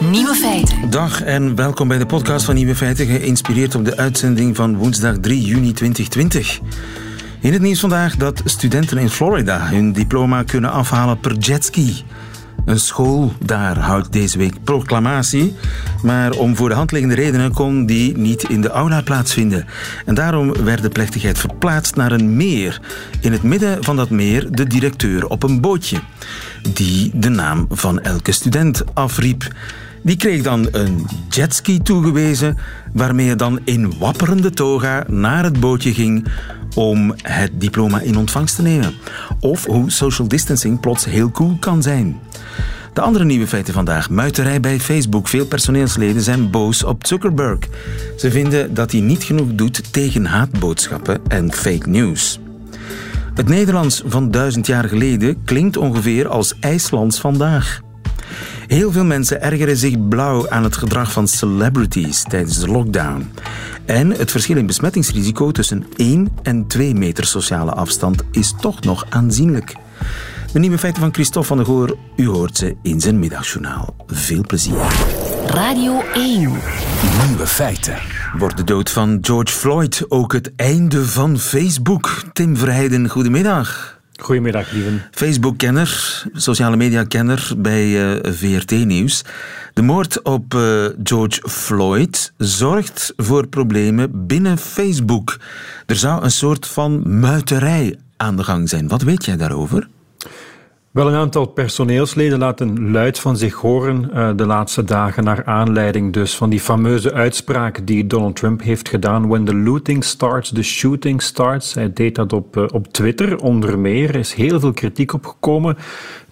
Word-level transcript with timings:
Nieuwe 0.00 0.34
feiten. 0.34 0.90
Dag 0.90 1.22
en 1.22 1.54
welkom 1.54 1.88
bij 1.88 1.98
de 1.98 2.06
podcast 2.06 2.44
van 2.44 2.54
Nieuwe 2.54 2.74
Feiten, 2.74 3.06
geïnspireerd 3.06 3.74
op 3.74 3.84
de 3.84 3.96
uitzending 3.96 4.56
van 4.56 4.76
woensdag 4.76 5.16
3 5.20 5.40
juni 5.40 5.72
2020. 5.72 6.60
In 7.40 7.52
het 7.52 7.62
nieuws 7.62 7.80
vandaag 7.80 8.16
dat 8.16 8.42
studenten 8.44 8.98
in 8.98 9.10
Florida 9.10 9.68
hun 9.68 9.92
diploma 9.92 10.42
kunnen 10.42 10.70
afhalen 10.70 11.20
per 11.20 11.36
jetski. 11.36 12.04
Een 12.64 12.80
school 12.80 13.32
daar 13.44 13.78
houdt 13.78 14.12
deze 14.12 14.38
week 14.38 14.64
proclamatie, 14.64 15.54
maar 16.02 16.32
om 16.32 16.56
voor 16.56 16.68
de 16.68 16.74
hand 16.74 16.92
liggende 16.92 17.14
redenen 17.14 17.52
kon 17.52 17.86
die 17.86 18.16
niet 18.16 18.42
in 18.42 18.60
de 18.60 18.68
aula 18.68 19.00
plaatsvinden. 19.02 19.66
En 20.04 20.14
daarom 20.14 20.52
werd 20.64 20.82
de 20.82 20.88
plechtigheid 20.88 21.38
verplaatst 21.38 21.96
naar 21.96 22.12
een 22.12 22.36
meer. 22.36 22.80
In 23.20 23.32
het 23.32 23.42
midden 23.42 23.84
van 23.84 23.96
dat 23.96 24.10
meer 24.10 24.46
de 24.50 24.66
directeur 24.66 25.26
op 25.26 25.42
een 25.42 25.60
bootje, 25.60 26.00
die 26.72 27.10
de 27.14 27.28
naam 27.28 27.66
van 27.70 28.00
elke 28.00 28.32
student 28.32 28.94
afriep. 28.94 29.54
Die 30.02 30.16
kreeg 30.16 30.42
dan 30.42 30.68
een 30.70 31.06
jetski 31.28 31.82
toegewezen, 31.82 32.56
waarmee 32.92 33.26
je 33.26 33.36
dan 33.36 33.60
in 33.64 33.98
wapperende 33.98 34.50
toga 34.50 35.04
naar 35.08 35.44
het 35.44 35.60
bootje 35.60 35.94
ging 35.94 36.26
om 36.74 37.14
het 37.22 37.50
diploma 37.60 38.00
in 38.00 38.16
ontvangst 38.16 38.56
te 38.56 38.62
nemen. 38.62 38.94
Of 39.40 39.64
hoe 39.64 39.90
social 39.90 40.28
distancing 40.28 40.80
plots 40.80 41.04
heel 41.04 41.30
cool 41.30 41.56
kan 41.60 41.82
zijn. 41.82 42.20
De 42.92 43.00
andere 43.00 43.24
nieuwe 43.24 43.46
feiten 43.46 43.74
vandaag. 43.74 44.10
Muiterij 44.10 44.60
bij 44.60 44.80
Facebook. 44.80 45.28
Veel 45.28 45.46
personeelsleden 45.46 46.22
zijn 46.22 46.50
boos 46.50 46.84
op 46.84 47.06
Zuckerberg. 47.06 47.58
Ze 48.16 48.30
vinden 48.30 48.74
dat 48.74 48.92
hij 48.92 49.00
niet 49.00 49.24
genoeg 49.24 49.48
doet 49.54 49.92
tegen 49.92 50.24
haatboodschappen 50.24 51.20
en 51.28 51.52
fake 51.52 51.88
news. 51.88 52.38
Het 53.36 53.48
Nederlands 53.48 54.02
van 54.06 54.30
duizend 54.30 54.66
jaar 54.66 54.88
geleden 54.88 55.44
klinkt 55.44 55.76
ongeveer 55.76 56.28
als 56.28 56.54
IJslands 56.60 57.20
vandaag. 57.20 57.80
Heel 58.66 58.92
veel 58.92 59.04
mensen 59.04 59.42
ergeren 59.42 59.76
zich 59.76 60.08
blauw 60.08 60.50
aan 60.50 60.64
het 60.64 60.76
gedrag 60.76 61.12
van 61.12 61.28
celebrities 61.28 62.22
tijdens 62.22 62.58
de 62.58 62.68
lockdown. 62.68 63.30
En 63.84 64.10
het 64.10 64.30
verschil 64.30 64.56
in 64.56 64.66
besmettingsrisico 64.66 65.50
tussen 65.50 65.86
1 65.96 66.28
en 66.42 66.66
2 66.66 66.94
meter 66.94 67.24
sociale 67.24 67.72
afstand 67.72 68.22
is 68.30 68.54
toch 68.60 68.80
nog 68.80 69.06
aanzienlijk. 69.08 69.74
De 70.52 70.58
nieuwe 70.58 70.78
feiten 70.78 71.02
van 71.02 71.14
Christophe 71.14 71.48
van 71.48 71.56
der 71.56 71.66
Goor, 71.66 71.96
u 72.16 72.26
hoort 72.26 72.56
ze 72.56 72.76
in 72.82 73.00
zijn 73.00 73.18
middagjournaal. 73.18 73.94
Veel 74.06 74.42
plezier. 74.46 74.76
Radio 75.46 76.02
1. 76.14 76.38
Nieuwe 76.38 77.46
feiten. 77.46 78.15
Wordt 78.38 78.56
de 78.56 78.64
dood 78.64 78.90
van 78.90 79.18
George 79.20 79.52
Floyd 79.52 80.04
ook 80.08 80.32
het 80.32 80.52
einde 80.56 81.04
van 81.04 81.38
Facebook? 81.38 82.22
Tim 82.32 82.56
Verheijden, 82.56 83.08
goedemiddag. 83.08 83.98
Goedemiddag, 84.16 84.70
lieven. 84.70 85.02
Facebook-kenner, 85.10 86.22
sociale 86.32 86.76
media-kenner 86.76 87.52
bij 87.56 87.86
uh, 87.86 88.32
VRT-nieuws. 88.32 89.24
De 89.72 89.82
moord 89.82 90.22
op 90.22 90.54
uh, 90.54 90.86
George 91.02 91.48
Floyd 91.48 92.32
zorgt 92.36 93.12
voor 93.16 93.46
problemen 93.46 94.26
binnen 94.26 94.58
Facebook. 94.58 95.38
Er 95.86 95.96
zou 95.96 96.22
een 96.22 96.30
soort 96.30 96.66
van 96.66 97.20
muiterij 97.20 97.98
aan 98.16 98.36
de 98.36 98.44
gang 98.44 98.68
zijn. 98.68 98.88
Wat 98.88 99.02
weet 99.02 99.24
jij 99.24 99.36
daarover? 99.36 99.88
Wel, 100.96 101.08
een 101.08 101.14
aantal 101.14 101.46
personeelsleden 101.46 102.38
laten 102.38 102.90
luid 102.90 103.18
van 103.18 103.36
zich 103.36 103.54
horen 103.54 104.10
uh, 104.14 104.30
de 104.36 104.46
laatste 104.46 104.84
dagen 104.84 105.24
naar 105.24 105.44
aanleiding 105.44 106.12
dus 106.12 106.36
van 106.36 106.50
die 106.50 106.60
fameuze 106.60 107.12
uitspraak 107.12 107.86
die 107.86 108.06
Donald 108.06 108.36
Trump 108.36 108.62
heeft 108.62 108.88
gedaan. 108.88 109.28
When 109.28 109.44
the 109.44 109.54
looting 109.54 110.04
starts, 110.04 110.52
the 110.52 110.62
shooting 110.62 111.22
starts. 111.22 111.74
Hij 111.74 111.92
deed 111.92 112.14
dat 112.14 112.32
op, 112.32 112.56
uh, 112.56 112.64
op 112.72 112.92
Twitter 112.92 113.38
onder 113.38 113.78
meer. 113.78 114.08
Er 114.08 114.16
is 114.16 114.32
heel 114.32 114.60
veel 114.60 114.72
kritiek 114.72 115.12
op 115.12 115.26
gekomen. 115.26 115.76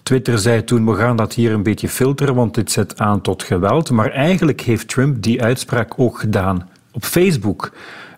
Twitter 0.03 0.39
zei 0.39 0.63
toen, 0.63 0.85
we 0.85 0.95
gaan 0.95 1.15
dat 1.15 1.33
hier 1.33 1.53
een 1.53 1.63
beetje 1.63 1.89
filteren, 1.89 2.35
want 2.35 2.55
dit 2.55 2.71
zet 2.71 2.99
aan 2.99 3.21
tot 3.21 3.43
geweld. 3.43 3.91
Maar 3.91 4.11
eigenlijk 4.11 4.61
heeft 4.61 4.87
Trump 4.87 5.23
die 5.23 5.43
uitspraak 5.43 5.93
ook 5.97 6.19
gedaan 6.19 6.69
op 6.91 7.03
Facebook. 7.03 7.71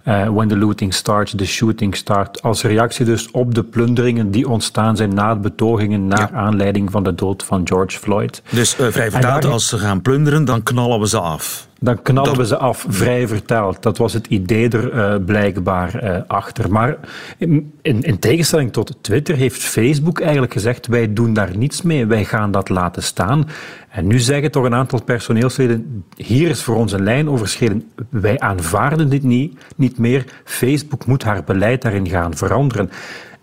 Uh, 0.08 0.28
when 0.34 0.48
the 0.48 0.56
looting 0.56 0.94
starts, 0.94 1.34
the 1.36 1.46
shooting 1.46 1.96
starts. 1.96 2.42
Als 2.42 2.64
reactie 2.64 3.06
dus 3.06 3.32
op 3.32 3.56
de 3.56 3.64
plunderingen 3.64 4.32
die 4.32 4.50
ontstaan 4.50 4.96
zijn 4.96 5.14
na 5.14 5.36
betogingen 5.36 6.08
naar 6.08 6.30
ja. 6.32 6.38
aanleiding 6.38 6.92
van 6.92 7.04
de 7.04 7.16
dood 7.16 7.44
van 7.44 7.62
George 7.68 7.98
Floyd. 7.98 8.42
Dus 8.50 8.80
uh, 8.80 8.88
vrij 8.88 9.12
vertaald, 9.12 9.46
als 9.46 9.68
ze 9.68 9.78
gaan 9.78 10.02
plunderen, 10.02 10.46
dan 10.46 10.64
knallen 10.64 11.00
we 11.00 11.08
ze 11.08 11.20
af. 11.20 11.68
Dan 11.80 12.02
knallen 12.02 12.30
dat... 12.30 12.38
we 12.38 12.46
ze 12.46 12.58
af, 12.58 12.86
vrij 12.90 13.28
vertaald. 13.28 13.84
Dat 13.84 13.98
was 13.98 14.14
het 14.14 14.28
idee 14.28 14.70
er 14.70 14.94
uh, 14.94 15.26
blijkbaar 15.26 16.04
uh, 16.04 16.18
achter. 16.28 16.72
Maar 16.72 16.98
in, 17.38 17.74
in, 17.82 18.20
tegenstelling 18.20 18.74
tot 18.74 18.98
Twitter 19.02 19.36
heeft 19.36 19.64
Facebook 19.64 20.20
eigenlijk 20.20 20.54
gezegd: 20.54 20.88
wij 20.88 21.14
doen 21.14 21.34
daar 21.34 21.58
niets 21.58 21.82
mee, 21.82 22.06
wij 22.06 22.26
gaan 22.26 22.52
dat 22.52 22.70
laten 22.70 23.04
staan. 23.04 23.48
En 23.90 24.08
nu 24.08 24.20
zeggen 24.20 24.52
toch 24.52 24.64
een 24.64 24.74
aantal 24.74 25.04
personeelsleden: 25.04 26.06
hier 26.16 26.50
is 26.50 26.64
voor 26.64 26.76
ons 26.76 26.92
een 26.92 27.04
lijn 27.04 27.30
overschreden. 27.30 27.92
Wij 28.10 28.40
aanvaarden 28.40 29.10
dit 29.10 29.24
niet, 29.24 29.60
niet 29.76 29.98
meer. 29.98 30.26
Facebook 30.44 31.06
moet 31.06 31.24
haar 31.24 31.44
beleid 31.44 31.82
daarin 31.82 32.10
gaan 32.10 32.36
veranderen. 32.36 32.90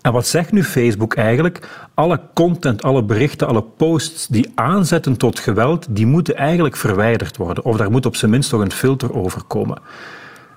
En 0.04 0.12
wat 0.12 0.26
zegt 0.26 0.52
nu 0.52 0.64
Facebook 0.64 1.14
eigenlijk? 1.14 1.68
Alle 1.94 2.20
content, 2.34 2.82
alle 2.82 3.04
berichten, 3.04 3.46
alle 3.46 3.62
posts 3.62 4.26
die 4.26 4.52
aanzetten 4.54 5.16
tot 5.16 5.38
geweld, 5.38 5.86
die 5.90 6.06
moeten 6.06 6.36
eigenlijk 6.36 6.76
verwijderd 6.76 7.36
worden. 7.36 7.64
Of 7.64 7.76
daar 7.76 7.90
moet 7.90 8.06
op 8.06 8.16
zijn 8.16 8.30
minst 8.30 8.50
toch 8.50 8.60
een 8.60 8.72
filter 8.72 9.14
over 9.14 9.42
komen. 9.42 9.78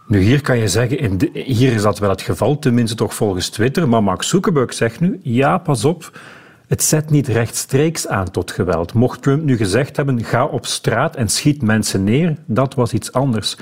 Nu, 0.08 0.20
hier 0.20 0.42
kan 0.42 0.58
je 0.58 0.68
zeggen, 0.68 1.00
in 1.00 1.32
hier 1.34 1.74
is 1.74 1.82
dat 1.82 2.00
wel 2.00 2.10
het 2.10 2.22
geval, 2.22 2.60
tenminste 2.60 2.96
toch 2.96 3.14
volgens 3.16 3.50
Twitter. 3.50 3.90
Maar 3.90 4.04
Mark 4.04 4.24
Zuckerberg 4.24 4.74
zegt 4.74 5.00
nu, 5.00 5.20
ja, 5.24 5.58
pas 5.58 5.86
op, 5.86 6.20
het 6.68 6.84
zet 6.84 7.10
niet 7.10 7.28
rechtstreeks 7.28 8.08
aan 8.08 8.32
tot 8.32 8.52
geweld. 8.52 8.94
Mocht 8.94 9.22
Trump 9.22 9.44
nu 9.44 9.58
gezegd 9.58 9.98
hebben, 9.98 10.24
ga 10.24 10.46
op 10.46 10.66
straat 10.66 11.16
en 11.16 11.30
schiet 11.30 11.62
mensen 11.62 12.04
neer, 12.04 12.36
dat 12.46 12.74
was 12.74 12.94
iets 12.94 13.12
anders. 13.12 13.58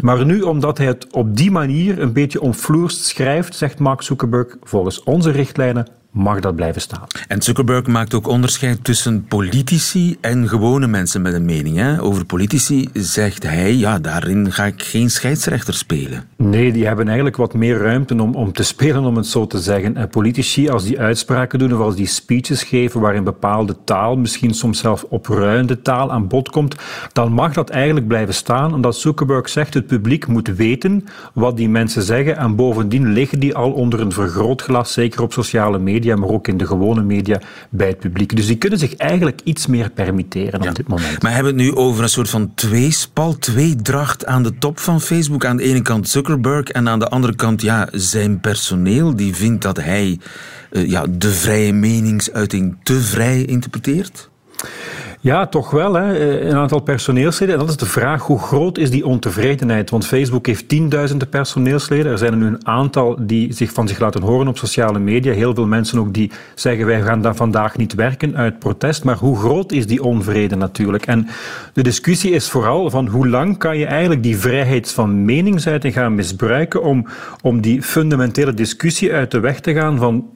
Maar 0.00 0.24
nu, 0.24 0.40
omdat 0.40 0.78
hij 0.78 0.86
het 0.86 1.12
op 1.12 1.36
die 1.36 1.50
manier 1.50 1.98
een 2.02 2.12
beetje 2.12 2.40
omvloerst 2.40 3.04
schrijft, 3.04 3.54
zegt 3.56 3.78
Mark 3.78 4.02
Zuckerberg, 4.02 4.56
volgens 4.62 5.02
onze 5.02 5.30
richtlijnen 5.30 5.86
mag 6.10 6.40
dat 6.40 6.56
blijven 6.56 6.80
staan. 6.80 7.06
En 7.28 7.42
Zuckerberg 7.42 7.86
maakt 7.86 8.14
ook 8.14 8.26
onderscheid 8.26 8.84
tussen 8.84 9.24
politici 9.24 10.16
en 10.20 10.48
gewone 10.48 10.86
mensen 10.86 11.22
met 11.22 11.34
een 11.34 11.44
mening. 11.44 11.76
Hè? 11.76 12.02
Over 12.02 12.24
politici 12.24 12.88
zegt 12.92 13.42
hij, 13.42 13.74
ja, 13.74 13.98
daarin 13.98 14.52
ga 14.52 14.64
ik 14.64 14.82
geen 14.82 15.10
scheidsrechter 15.10 15.74
spelen. 15.74 16.24
Nee, 16.36 16.72
die 16.72 16.86
hebben 16.86 17.06
eigenlijk 17.06 17.36
wat 17.36 17.54
meer 17.54 17.78
ruimte 17.78 18.22
om, 18.22 18.34
om 18.34 18.52
te 18.52 18.62
spelen, 18.62 19.04
om 19.04 19.16
het 19.16 19.26
zo 19.26 19.46
te 19.46 19.58
zeggen. 19.58 19.96
En 19.96 20.08
politici, 20.08 20.68
als 20.68 20.84
die 20.84 21.00
uitspraken 21.00 21.58
doen 21.58 21.74
of 21.74 21.80
als 21.80 21.96
die 21.96 22.06
speeches 22.06 22.62
geven 22.62 23.00
waarin 23.00 23.24
bepaalde 23.24 23.76
taal, 23.84 24.16
misschien 24.16 24.54
soms 24.54 24.78
zelf 24.78 25.04
opruiende 25.08 25.82
taal 25.82 26.12
aan 26.12 26.28
bod 26.28 26.50
komt, 26.50 26.76
dan 27.12 27.32
mag 27.32 27.52
dat 27.52 27.70
eigenlijk 27.70 28.08
blijven 28.08 28.34
staan, 28.34 28.74
omdat 28.74 28.96
Zuckerberg 28.96 29.48
zegt, 29.48 29.74
het 29.74 29.86
publiek 29.86 30.26
moet 30.26 30.48
weten 30.48 31.04
wat 31.34 31.56
die 31.56 31.68
mensen 31.68 32.02
zeggen 32.02 32.36
en 32.36 32.56
bovendien 32.56 33.12
liggen 33.12 33.38
die 33.38 33.54
al 33.54 33.72
onder 33.72 34.00
een 34.00 34.12
vergrootglas, 34.12 34.92
zeker 34.92 35.22
op 35.22 35.32
sociale 35.32 35.78
media 35.78 35.96
media, 35.98 36.16
maar 36.16 36.28
ook 36.28 36.48
in 36.48 36.56
de 36.56 36.66
gewone 36.66 37.02
media 37.02 37.40
bij 37.70 37.88
het 37.88 37.98
publiek. 37.98 38.36
Dus 38.36 38.46
die 38.46 38.56
kunnen 38.56 38.78
zich 38.78 38.96
eigenlijk 38.96 39.40
iets 39.44 39.66
meer 39.66 39.90
permitteren 39.90 40.62
ja. 40.62 40.68
op 40.68 40.74
dit 40.74 40.88
moment. 40.88 41.22
Maar 41.22 41.34
hebben 41.34 41.54
we 41.54 41.62
het 41.62 41.70
nu 41.70 41.76
over 41.76 42.02
een 42.02 42.08
soort 42.08 42.30
van 42.30 42.54
tweespal, 42.54 43.38
tweedracht 43.38 44.26
aan 44.26 44.42
de 44.42 44.58
top 44.58 44.78
van 44.78 45.00
Facebook? 45.00 45.44
Aan 45.44 45.56
de 45.56 45.62
ene 45.62 45.82
kant 45.82 46.08
Zuckerberg 46.08 46.68
en 46.68 46.88
aan 46.88 46.98
de 46.98 47.08
andere 47.08 47.34
kant 47.34 47.62
ja, 47.62 47.88
zijn 47.92 48.40
personeel, 48.40 49.16
die 49.16 49.34
vindt 49.34 49.62
dat 49.62 49.76
hij 49.76 50.18
uh, 50.70 50.88
ja, 50.88 51.06
de 51.10 51.30
vrije 51.30 51.72
meningsuiting 51.72 52.76
te 52.82 53.00
vrij 53.00 53.42
interpreteert? 53.42 54.30
Ja, 55.20 55.46
toch 55.46 55.70
wel. 55.70 55.94
Hè. 55.94 56.40
Een 56.40 56.56
aantal 56.56 56.80
personeelsleden. 56.80 57.54
En 57.54 57.60
dat 57.60 57.68
is 57.68 57.76
de 57.76 57.86
vraag, 57.86 58.22
hoe 58.22 58.38
groot 58.38 58.78
is 58.78 58.90
die 58.90 59.06
ontevredenheid? 59.06 59.90
Want 59.90 60.06
Facebook 60.06 60.46
heeft 60.46 60.68
tienduizenden 60.68 61.28
personeelsleden. 61.28 62.12
Er 62.12 62.18
zijn 62.18 62.32
er 62.32 62.38
nu 62.38 62.46
een 62.46 62.66
aantal 62.66 63.16
die 63.20 63.52
zich 63.52 63.72
van 63.72 63.88
zich 63.88 63.98
laten 63.98 64.22
horen 64.22 64.48
op 64.48 64.58
sociale 64.58 64.98
media. 64.98 65.32
Heel 65.32 65.54
veel 65.54 65.66
mensen 65.66 65.98
ook 65.98 66.14
die 66.14 66.30
zeggen, 66.54 66.86
wij 66.86 67.02
gaan 67.02 67.22
daar 67.22 67.34
vandaag 67.34 67.76
niet 67.76 67.94
werken 67.94 68.36
uit 68.36 68.58
protest. 68.58 69.04
Maar 69.04 69.16
hoe 69.16 69.38
groot 69.38 69.72
is 69.72 69.86
die 69.86 70.02
onvrede 70.02 70.56
natuurlijk? 70.56 71.06
En 71.06 71.28
de 71.72 71.82
discussie 71.82 72.30
is 72.30 72.50
vooral 72.50 72.90
van 72.90 73.06
hoe 73.06 73.28
lang 73.28 73.58
kan 73.58 73.78
je 73.78 73.86
eigenlijk 73.86 74.22
die 74.22 74.38
vrijheid 74.38 74.92
van 74.92 75.24
meningsuiting 75.24 75.94
gaan 75.94 76.14
misbruiken 76.14 76.82
om, 76.82 77.06
om 77.42 77.60
die 77.60 77.82
fundamentele 77.82 78.54
discussie 78.54 79.12
uit 79.12 79.30
de 79.30 79.40
weg 79.40 79.60
te 79.60 79.72
gaan 79.72 79.98
van 79.98 80.26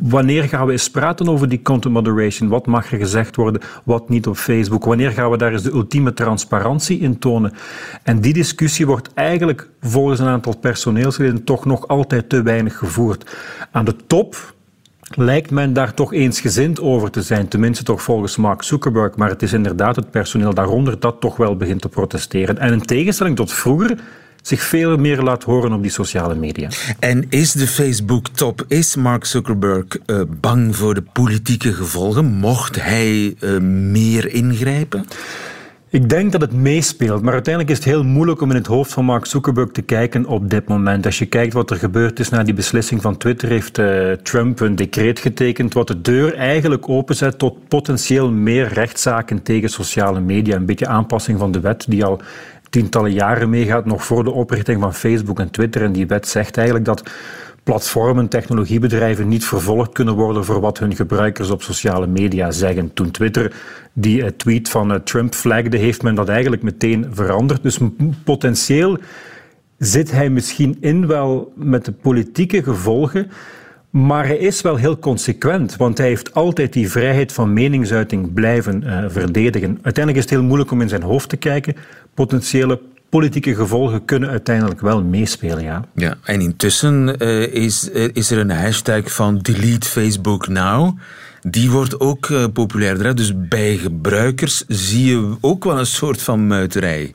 wanneer 0.00 0.44
gaan 0.44 0.66
we 0.66 0.72
eens 0.72 0.90
praten 0.90 1.28
over 1.28 1.48
die 1.48 1.62
content 1.62 1.94
moderation? 1.94 2.48
Wat 2.48 2.66
mag 2.66 2.92
er 2.92 2.98
gezegd 2.98 3.36
worden? 3.36 3.62
Wat 3.84 4.07
niet 4.08 4.26
op 4.26 4.36
Facebook? 4.36 4.84
Wanneer 4.84 5.10
gaan 5.10 5.30
we 5.30 5.36
daar 5.36 5.52
eens 5.52 5.62
de 5.62 5.72
ultieme 5.72 6.14
transparantie 6.14 6.98
in 6.98 7.18
tonen? 7.18 7.52
En 8.02 8.20
die 8.20 8.32
discussie 8.32 8.86
wordt 8.86 9.14
eigenlijk 9.14 9.68
volgens 9.80 10.20
een 10.20 10.26
aantal 10.26 10.56
personeelsleden 10.56 11.44
toch 11.44 11.64
nog 11.64 11.88
altijd 11.88 12.28
te 12.28 12.42
weinig 12.42 12.78
gevoerd. 12.78 13.36
Aan 13.70 13.84
de 13.84 13.96
top 14.06 14.54
lijkt 15.14 15.50
men 15.50 15.72
daar 15.72 15.94
toch 15.94 16.12
eensgezind 16.12 16.80
over 16.80 17.10
te 17.10 17.22
zijn, 17.22 17.48
tenminste 17.48 17.84
toch 17.84 18.02
volgens 18.02 18.36
Mark 18.36 18.62
Zuckerberg, 18.62 19.16
maar 19.16 19.28
het 19.28 19.42
is 19.42 19.52
inderdaad 19.52 19.96
het 19.96 20.10
personeel 20.10 20.54
daaronder 20.54 21.00
dat 21.00 21.20
toch 21.20 21.36
wel 21.36 21.56
begint 21.56 21.80
te 21.80 21.88
protesteren. 21.88 22.58
En 22.58 22.72
in 22.72 22.82
tegenstelling 22.82 23.36
tot 23.36 23.52
vroeger 23.52 23.98
zich 24.42 24.62
veel 24.62 24.96
meer 24.96 25.22
laat 25.22 25.42
horen 25.42 25.72
op 25.72 25.82
die 25.82 25.90
sociale 25.90 26.34
media. 26.34 26.68
En 26.98 27.26
is 27.28 27.52
de 27.52 27.66
Facebook-top, 27.66 28.64
is 28.68 28.96
Mark 28.96 29.24
Zuckerberg 29.24 29.84
uh, 30.06 30.20
bang 30.40 30.76
voor 30.76 30.94
de 30.94 31.02
politieke 31.12 31.72
gevolgen? 31.72 32.24
Mocht 32.24 32.82
hij 32.82 33.34
uh, 33.40 33.58
meer 33.90 34.32
ingrijpen? 34.32 35.04
Ik 35.90 36.08
denk 36.08 36.32
dat 36.32 36.40
het 36.40 36.52
meespeelt, 36.52 37.22
maar 37.22 37.32
uiteindelijk 37.32 37.74
is 37.74 37.84
het 37.84 37.94
heel 37.94 38.04
moeilijk 38.04 38.40
om 38.40 38.50
in 38.50 38.56
het 38.56 38.66
hoofd 38.66 38.92
van 38.92 39.04
Mark 39.04 39.26
Zuckerberg 39.26 39.70
te 39.70 39.82
kijken 39.82 40.26
op 40.26 40.50
dit 40.50 40.68
moment. 40.68 41.06
Als 41.06 41.18
je 41.18 41.26
kijkt 41.26 41.52
wat 41.52 41.70
er 41.70 41.76
gebeurd 41.76 42.20
is 42.20 42.28
na 42.28 42.42
die 42.42 42.54
beslissing 42.54 43.02
van 43.02 43.16
Twitter, 43.16 43.48
heeft 43.48 43.78
uh, 43.78 44.12
Trump 44.12 44.60
een 44.60 44.76
decreet 44.76 45.18
getekend 45.18 45.74
wat 45.74 45.86
de 45.86 46.00
deur 46.00 46.34
eigenlijk 46.34 46.88
openzet 46.88 47.38
tot 47.38 47.68
potentieel 47.68 48.30
meer 48.30 48.68
rechtszaken 48.72 49.42
tegen 49.42 49.68
sociale 49.68 50.20
media. 50.20 50.56
Een 50.56 50.66
beetje 50.66 50.86
aanpassing 50.86 51.38
van 51.38 51.52
de 51.52 51.60
wet 51.60 51.84
die 51.88 52.04
al 52.04 52.20
tientallen 52.70 53.12
jaren 53.12 53.50
meegaat, 53.50 53.84
nog 53.84 54.04
voor 54.04 54.24
de 54.24 54.30
oprichting 54.30 54.80
van 54.80 54.94
Facebook 54.94 55.40
en 55.40 55.50
Twitter. 55.50 55.82
En 55.82 55.92
die 55.92 56.06
wet 56.06 56.28
zegt 56.28 56.56
eigenlijk 56.56 56.86
dat 56.86 57.02
platformen, 57.62 58.28
technologiebedrijven 58.28 59.28
niet 59.28 59.44
vervolgd 59.44 59.92
kunnen 59.92 60.14
worden 60.14 60.44
voor 60.44 60.60
wat 60.60 60.78
hun 60.78 60.96
gebruikers 60.96 61.50
op 61.50 61.62
sociale 61.62 62.06
media 62.06 62.50
zeggen. 62.50 62.92
Toen 62.94 63.10
Twitter 63.10 63.52
die 63.92 64.22
eh, 64.22 64.30
tweet 64.36 64.68
van 64.68 64.92
eh, 64.92 65.00
Trump 65.00 65.34
flagde, 65.34 65.76
heeft 65.76 66.02
men 66.02 66.14
dat 66.14 66.28
eigenlijk 66.28 66.62
meteen 66.62 67.06
veranderd. 67.10 67.62
Dus 67.62 67.78
potentieel 68.24 68.98
zit 69.78 70.10
hij 70.10 70.30
misschien 70.30 70.76
in 70.80 71.06
wel 71.06 71.52
met 71.54 71.84
de 71.84 71.92
politieke 71.92 72.62
gevolgen. 72.62 73.30
Maar 73.90 74.26
hij 74.26 74.36
is 74.36 74.60
wel 74.60 74.76
heel 74.76 74.98
consequent, 74.98 75.76
want 75.76 75.98
hij 75.98 76.06
heeft 76.06 76.34
altijd 76.34 76.72
die 76.72 76.90
vrijheid 76.90 77.32
van 77.32 77.52
meningsuiting 77.52 78.32
blijven 78.32 78.82
uh, 78.82 79.04
verdedigen. 79.08 79.68
Uiteindelijk 79.82 80.16
is 80.16 80.22
het 80.22 80.30
heel 80.30 80.42
moeilijk 80.42 80.70
om 80.70 80.80
in 80.80 80.88
zijn 80.88 81.02
hoofd 81.02 81.28
te 81.28 81.36
kijken. 81.36 81.76
Potentiële 82.14 82.80
politieke 83.08 83.54
gevolgen 83.54 84.04
kunnen 84.04 84.30
uiteindelijk 84.30 84.80
wel 84.80 85.02
meespelen, 85.02 85.62
ja. 85.62 85.84
Ja, 85.94 86.16
en 86.24 86.40
intussen 86.40 87.14
uh, 87.18 87.54
is, 87.54 87.90
uh, 87.92 88.08
is 88.12 88.30
er 88.30 88.38
een 88.38 88.50
hashtag 88.50 89.12
van 89.12 89.38
delete 89.38 89.88
Facebook 89.88 90.48
now. 90.48 90.98
Die 91.40 91.70
wordt 91.70 92.00
ook 92.00 92.32
populairder. 92.52 93.14
Dus 93.14 93.32
bij 93.48 93.76
gebruikers 93.76 94.64
zie 94.66 95.06
je 95.06 95.36
ook 95.40 95.64
wel 95.64 95.78
een 95.78 95.86
soort 95.86 96.22
van 96.22 96.46
muiterij. 96.46 97.14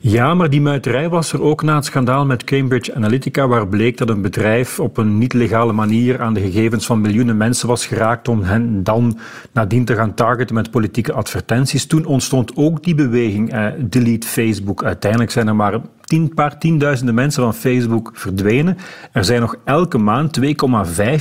Ja, 0.00 0.34
maar 0.34 0.50
die 0.50 0.60
muiterij 0.60 1.08
was 1.08 1.32
er 1.32 1.42
ook 1.42 1.62
na 1.62 1.74
het 1.74 1.84
schandaal 1.84 2.26
met 2.26 2.44
Cambridge 2.44 2.94
Analytica, 2.94 3.48
waar 3.48 3.68
bleek 3.68 3.98
dat 3.98 4.08
een 4.08 4.22
bedrijf 4.22 4.80
op 4.80 4.96
een 4.96 5.18
niet 5.18 5.32
legale 5.32 5.72
manier 5.72 6.20
aan 6.20 6.34
de 6.34 6.40
gegevens 6.40 6.86
van 6.86 7.00
miljoenen 7.00 7.36
mensen 7.36 7.68
was 7.68 7.86
geraakt 7.86 8.28
om 8.28 8.42
hen 8.42 8.82
dan 8.82 9.18
nadien 9.52 9.84
te 9.84 9.94
gaan 9.94 10.14
targeten 10.14 10.54
met 10.54 10.70
politieke 10.70 11.12
advertenties. 11.12 11.86
Toen 11.86 12.04
ontstond 12.04 12.56
ook 12.56 12.84
die 12.84 12.94
beweging 12.94 13.52
eh, 13.52 13.66
Delete 13.78 14.26
Facebook. 14.26 14.84
Uiteindelijk 14.84 15.30
zijn 15.30 15.48
er 15.48 15.56
maar 15.56 15.80
tien, 16.12 16.34
paar 16.34 16.58
tienduizenden 16.58 17.14
mensen 17.14 17.42
van 17.42 17.54
Facebook 17.54 18.10
verdwenen. 18.14 18.76
Er 19.12 19.24
zijn 19.24 19.40
nog 19.40 19.56
elke 19.64 19.98
maand 19.98 20.40
2,5 20.40 20.44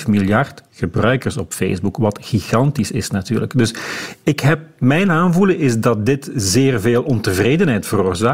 miljard 0.08 0.64
gebruikers 0.72 1.38
op 1.38 1.54
Facebook, 1.54 1.98
wat 1.98 2.20
gigantisch 2.22 2.92
is 2.92 3.10
natuurlijk. 3.10 3.58
Dus 3.58 3.74
ik 4.24 4.40
heb, 4.40 4.60
mijn 4.78 5.12
aanvoelen 5.12 5.58
is 5.58 5.80
dat 5.80 6.06
dit 6.06 6.32
zeer 6.36 6.82
veel 6.82 7.04
ontevredenheid 7.04 7.88
veroorzaakt. 7.88 8.31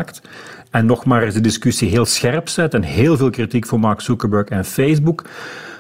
En 0.72 0.86
nog 0.86 1.06
maar 1.06 1.34
de 1.34 1.42
discussie 1.42 1.90
heel 1.90 2.06
scherp 2.06 2.50
zet 2.50 2.74
en 2.74 2.84
heel 2.84 3.18
veel 3.18 3.30
kritiek 3.30 3.66
voor 3.66 3.80
Mark 3.80 4.02
Zuckerberg 4.02 4.48
en 4.48 4.66
Facebook. 4.66 5.24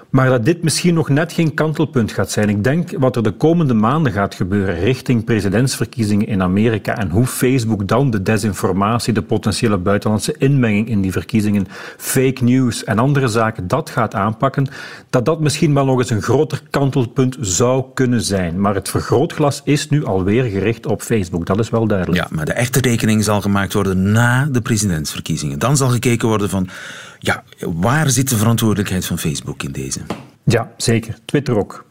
Maar 0.09 0.29
dat 0.29 0.45
dit 0.45 0.63
misschien 0.63 0.93
nog 0.93 1.09
net 1.09 1.33
geen 1.33 1.53
kantelpunt 1.53 2.11
gaat 2.11 2.31
zijn. 2.31 2.49
Ik 2.49 2.63
denk 2.63 2.89
wat 2.97 3.15
er 3.15 3.23
de 3.23 3.31
komende 3.31 3.73
maanden 3.73 4.11
gaat 4.11 4.35
gebeuren 4.35 4.79
richting 4.79 5.23
presidentsverkiezingen 5.23 6.27
in 6.27 6.41
Amerika 6.41 6.97
en 6.97 7.09
hoe 7.09 7.25
Facebook 7.25 7.87
dan 7.87 8.09
de 8.09 8.21
desinformatie, 8.21 9.13
de 9.13 9.21
potentiële 9.21 9.77
buitenlandse 9.77 10.35
inmenging 10.37 10.89
in 10.89 11.01
die 11.01 11.11
verkiezingen, 11.11 11.67
fake 11.97 12.43
news 12.43 12.83
en 12.83 12.99
andere 12.99 13.27
zaken, 13.27 13.67
dat 13.67 13.89
gaat 13.89 14.15
aanpakken, 14.15 14.67
dat 15.09 15.25
dat 15.25 15.39
misschien 15.39 15.73
wel 15.73 15.85
nog 15.85 15.99
eens 15.99 16.09
een 16.09 16.21
groter 16.21 16.61
kantelpunt 16.69 17.37
zou 17.39 17.85
kunnen 17.93 18.21
zijn. 18.21 18.61
Maar 18.61 18.75
het 18.75 18.89
vergrootglas 18.89 19.61
is 19.63 19.89
nu 19.89 20.05
alweer 20.05 20.43
gericht 20.43 20.85
op 20.85 21.01
Facebook, 21.01 21.45
dat 21.45 21.59
is 21.59 21.69
wel 21.69 21.87
duidelijk. 21.87 22.21
Ja, 22.21 22.35
maar 22.35 22.45
de 22.45 22.53
echte 22.53 22.79
rekening 22.81 23.23
zal 23.23 23.41
gemaakt 23.41 23.73
worden 23.73 24.11
na 24.11 24.45
de 24.51 24.61
presidentsverkiezingen. 24.61 25.59
Dan 25.59 25.77
zal 25.77 25.89
gekeken 25.89 26.27
worden 26.27 26.49
van 26.49 26.69
ja, 27.19 27.43
waar 27.59 28.09
zit 28.09 28.29
de 28.29 28.37
verantwoordelijkheid 28.37 29.05
van 29.05 29.19
Facebook 29.19 29.63
in 29.63 29.71
deze? 29.71 29.99
Ja, 30.43 30.71
zeker. 30.77 31.17
Twitter 31.25 31.57
ook. 31.57 31.85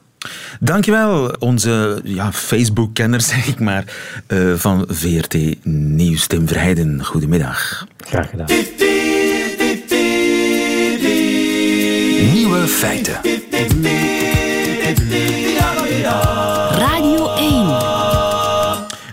Dankjewel, 0.61 1.35
onze 1.39 2.01
ja, 2.05 2.33
Facebook-kenner, 2.33 3.21
zeg 3.33 3.47
ik 3.47 3.61
maar, 3.61 3.85
uh, 4.29 4.55
van 4.55 4.85
VRT 4.89 5.65
Nieuws. 5.65 6.27
Tim 6.27 6.49
Verheijden, 6.49 7.05
goedemiddag. 7.05 7.87
Graag 7.97 8.31
gedaan. 8.31 8.47
Nieuwe 12.33 12.69
feiten. 12.69 13.21
Radio 16.71 17.35
1. 17.35 17.67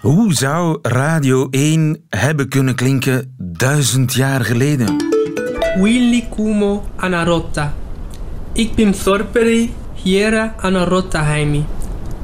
Hoe 0.01 0.33
zou 0.33 0.79
Radio 0.81 1.47
1 1.49 2.05
hebben 2.09 2.49
kunnen 2.49 2.75
klinken 2.75 3.35
duizend 3.37 4.13
jaar 4.13 4.45
geleden? 4.45 4.95
Willy 5.75 6.27
Kumo 6.29 6.83
Anarotta. 6.95 7.73
Ik 8.53 8.75
ben 8.75 8.91
Thorperi 8.91 9.73
Hiera 10.03 10.55
Anarotta 10.57 11.23
Heimi. 11.23 11.65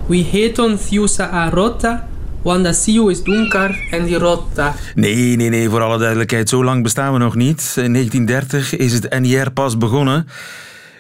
We 0.06 0.16
heet 0.16 0.60
ons 0.60 0.90
Jusa 0.90 1.30
Arotta, 1.30 2.07
want 2.42 2.63
de 2.63 2.74
siu 2.74 3.10
is 3.10 3.24
donker 3.24 3.88
en 3.92 4.06
die 4.06 4.18
rotta. 4.18 4.75
Nee, 4.96 5.36
nee, 5.36 5.50
nee, 5.50 5.69
voor 5.69 5.81
alle 5.81 5.98
duidelijkheid, 5.98 6.50
zo 6.50 6.63
lang 6.63 6.84
bestaan 6.84 7.13
we 7.13 7.19
nog 7.19 7.36
niet. 7.36 7.74
In 7.75 7.94
1930 7.94 8.78
is 8.78 8.94
het 8.94 9.19
NIR 9.19 9.52
pas 9.52 9.78
begonnen. 9.78 10.28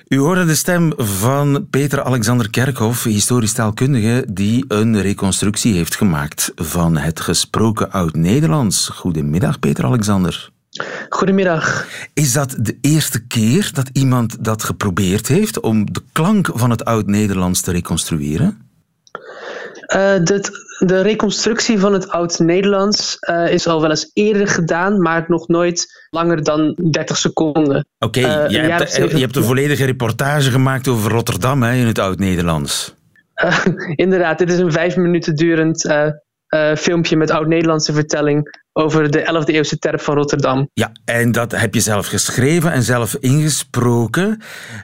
U 0.07 0.17
hoorde 0.17 0.45
de 0.45 0.55
stem 0.55 0.93
van 0.97 1.67
Peter 1.69 2.03
Alexander 2.03 2.49
Kerkhoff, 2.49 3.03
historisch 3.03 3.53
taalkundige, 3.53 4.25
die 4.29 4.65
een 4.67 5.01
reconstructie 5.01 5.73
heeft 5.73 5.95
gemaakt 5.95 6.51
van 6.55 6.97
het 6.97 7.19
gesproken 7.19 7.91
Oud-Nederlands. 7.91 8.89
Goedemiddag, 8.93 9.59
Peter 9.59 9.85
Alexander. 9.85 10.49
Goedemiddag. 11.09 11.87
Is 12.13 12.33
dat 12.33 12.55
de 12.59 12.77
eerste 12.81 13.27
keer 13.27 13.69
dat 13.73 13.89
iemand 13.93 14.43
dat 14.43 14.63
geprobeerd 14.63 15.27
heeft 15.27 15.59
om 15.59 15.93
de 15.93 16.01
klank 16.11 16.49
van 16.53 16.69
het 16.69 16.85
Oud-Nederlands 16.85 17.61
te 17.61 17.71
reconstrueren? 17.71 18.67
Uh, 19.95 20.23
de, 20.23 20.65
de, 20.79 21.01
reconstructie 21.01 21.79
van 21.79 21.93
het 21.93 22.09
Oud-Nederlands 22.09 23.17
uh, 23.29 23.51
is 23.51 23.67
al 23.67 23.81
wel 23.81 23.89
eens 23.89 24.11
eerder 24.13 24.47
gedaan, 24.47 25.01
maar 25.01 25.25
nog 25.27 25.47
nooit 25.47 26.07
langer 26.09 26.43
dan 26.43 26.75
30 26.91 27.17
seconden. 27.17 27.85
Oké, 27.99 28.19
okay, 28.19 28.43
uh, 28.43 28.49
je, 28.49 28.61
je, 29.15 29.19
hebt 29.19 29.35
een 29.35 29.43
volledige 29.43 29.85
reportage 29.85 30.51
gemaakt 30.51 30.87
over 30.87 31.11
Rotterdam 31.11 31.63
hè, 31.63 31.73
in 31.73 31.87
het 31.87 31.99
Oud-Nederlands. 31.99 32.95
inderdaad, 33.95 34.37
dit 34.37 34.51
is 34.51 34.59
een 34.59 34.71
vijf 34.71 34.95
minuten 34.95 35.35
durend 35.35 35.83
filmpje 36.77 37.17
met 37.17 37.31
Oud-Nederlandse 37.31 37.93
vertelling 37.93 38.67
over 38.73 39.11
de 39.11 39.43
11e 39.43 39.53
eeuwse 39.53 39.77
terp 39.77 40.01
van 40.01 40.15
Rotterdam. 40.15 40.69
Ja, 40.73 40.91
en 41.05 41.31
dat 41.31 41.51
heb 41.51 41.73
je 41.73 41.79
zelf 41.79 42.07
geschreven 42.07 42.71
en 42.71 42.83
zelf 42.83 43.15
ingesproken. 43.15 44.41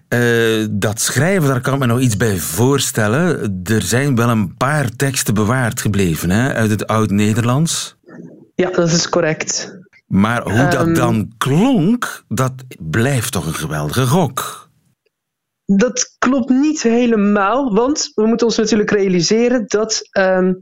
Uh, 0.10 0.66
dat 0.72 1.00
schrijven, 1.00 1.48
daar 1.48 1.62
kan 1.62 1.74
ik 1.74 1.80
me 1.80 1.86
nog 1.86 2.00
iets 2.00 2.18
bij 2.18 2.38
voorstellen. 2.38 3.60
Er 3.64 3.82
zijn 3.82 4.16
wel 4.16 4.30
een 4.30 4.58
paar 4.58 4.90
teksten 4.96 5.34
bewaard 5.34 5.82
gebleven 5.82 6.30
hè, 6.30 6.54
uit 6.54 6.70
het 6.70 6.88
Oud-Nederlands. 6.88 7.96
Ja, 8.56 8.70
dat 8.70 8.92
is 8.92 9.10
correct. 9.10 9.80
Maar 10.08 10.44
hoe 10.44 10.68
dat 10.68 10.88
um, 10.88 10.94
dan 10.94 11.32
klonk, 11.38 12.24
dat 12.28 12.54
blijft 12.80 13.32
toch 13.32 13.46
een 13.46 13.54
geweldige 13.54 14.06
gok. 14.06 14.70
Dat 15.66 16.16
klopt 16.18 16.50
niet 16.50 16.82
helemaal, 16.82 17.74
want 17.74 18.12
we 18.16 18.26
moeten 18.26 18.48
ons 18.48 18.58
natuurlijk 18.58 18.92
realiseren 18.92 19.64
dat 19.68 20.10
um, 20.18 20.62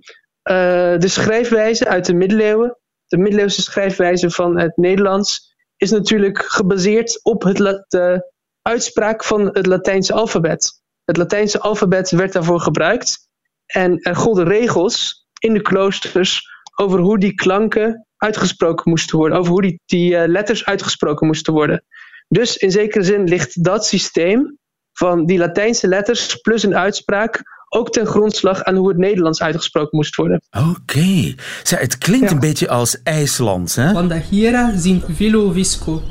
uh, 0.50 1.00
de 1.00 1.08
schrijfwijze 1.08 1.88
uit 1.88 2.06
de 2.06 2.14
middeleeuwen 2.14 2.78
de 3.14 3.20
middeleeuwse 3.20 3.62
schrijfwijze 3.62 4.30
van 4.30 4.60
het 4.60 4.78
Nederlands 4.78 5.56
is 5.78 5.92
natuurlijk 5.92 6.44
gebaseerd 6.46 7.24
op 7.24 7.44
het, 7.44 7.58
de 7.88 8.32
uitspraak 8.62 9.24
van 9.24 9.46
het 9.46 9.66
Latijnse 9.66 10.14
alfabet. 10.14 10.82
Het 11.06 11.18
Latijnse 11.18 11.60
alfabet 11.60 12.12
werd 12.12 12.34
daarvoor 12.34 12.60
gebruikt 12.60 13.28
en 13.66 14.00
er 14.02 14.16
golden 14.16 14.48
regels 14.48 15.28
in 15.40 15.54
de 15.54 15.62
kloosters 15.62 16.42
over 16.76 17.00
hoe 17.00 17.20
die 17.20 17.34
klanken 17.34 18.08
uitgesproken 18.18 18.90
moesten 18.90 19.18
worden, 19.18 19.38
over 19.38 19.52
hoe 19.52 19.80
die, 19.86 20.12
uh, 20.12 20.24
letters 20.26 20.66
uitgesproken 20.66 21.28
moesten 21.28 21.54
worden. 21.54 21.86
Dus 22.28 22.58
in 22.58 22.72
zekere 22.72 23.04
zin 23.04 23.24
ligt 23.24 23.64
dat 23.64 23.86
systeem 23.86 24.58
van 24.92 25.26
die 25.26 25.38
Latijnse 25.38 25.88
letters 25.88 26.36
plus 26.36 26.64
een 26.64 26.76
uitspraak 26.76 27.42
ook 27.74 27.90
ten 27.90 28.06
grondslag 28.06 28.64
aan 28.64 28.76
hoe 28.76 28.88
het 28.88 28.98
Nederlands 28.98 29.42
uitgesproken 29.42 29.98
moest 29.98 30.16
worden. 30.16 30.42
Oké. 30.52 30.68
Okay. 30.68 31.36
Het 31.64 31.98
klinkt 31.98 32.30
ja. 32.30 32.34
een 32.34 32.40
beetje 32.40 32.70
als 32.70 32.98
IJslands, 33.04 33.76
hè? 33.76 33.94
Want 33.94 34.14
hiera 34.14 34.78
zijn 34.78 35.04
vilo 35.10 35.52
visco. 35.52 36.02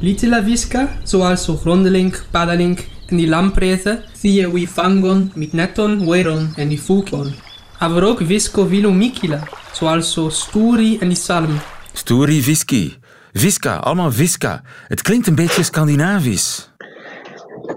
Litila 0.00 0.42
visca, 0.42 0.88
zoals 1.02 1.44
zo 1.44 1.56
grondelink, 1.56 2.24
padalink 2.30 2.84
en 3.06 3.16
die 3.16 3.28
lampreten, 3.28 4.02
zie 4.20 4.32
je 4.32 4.52
wie 4.52 4.68
fangon 4.68 5.32
met 5.34 5.52
neton, 5.52 6.10
weron 6.10 6.52
en 6.56 6.68
die 6.68 6.78
fulklon. 6.78 7.34
Maar 7.78 8.02
ook 8.02 8.20
visco 8.24 8.66
vilo 8.66 8.92
mikila, 8.92 9.48
zoals 9.72 10.12
zo 10.12 10.28
sturi 10.28 10.98
en 10.98 11.08
die 11.08 11.16
salm. 11.16 11.58
Sturi 11.92 12.42
viski. 12.42 12.96
Visca, 13.32 13.76
allemaal 13.76 14.12
Visca. 14.12 14.62
Het 14.88 15.02
klinkt 15.02 15.26
een 15.26 15.34
beetje 15.34 15.62
Scandinavisch. 15.62 16.67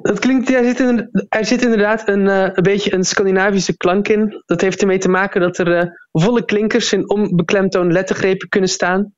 Dat 0.02 0.20
klinkt, 0.20 0.50
ja, 0.50 0.58
er, 0.58 0.64
zit 0.64 0.80
in, 0.80 1.10
er 1.30 1.46
zit 1.46 1.62
inderdaad 1.62 2.08
een, 2.08 2.26
uh, 2.26 2.48
een 2.54 2.64
beetje 2.64 2.94
een 2.94 3.04
Scandinavische 3.04 3.78
klank 3.78 4.08
in. 4.08 4.44
Dat 4.46 4.62
heeft 4.62 4.82
ermee 4.82 4.98
te 4.98 5.10
maken 5.10 5.42
dat 5.42 5.58
er 5.58 5.68
uh, 5.68 5.92
volle 6.12 6.46
klinkers 6.46 6.94
in 6.94 7.10
onbeklemtoon 7.10 7.92
lettergrepen 7.92 8.50
kunnen 8.50 8.70
staan. 8.70 9.14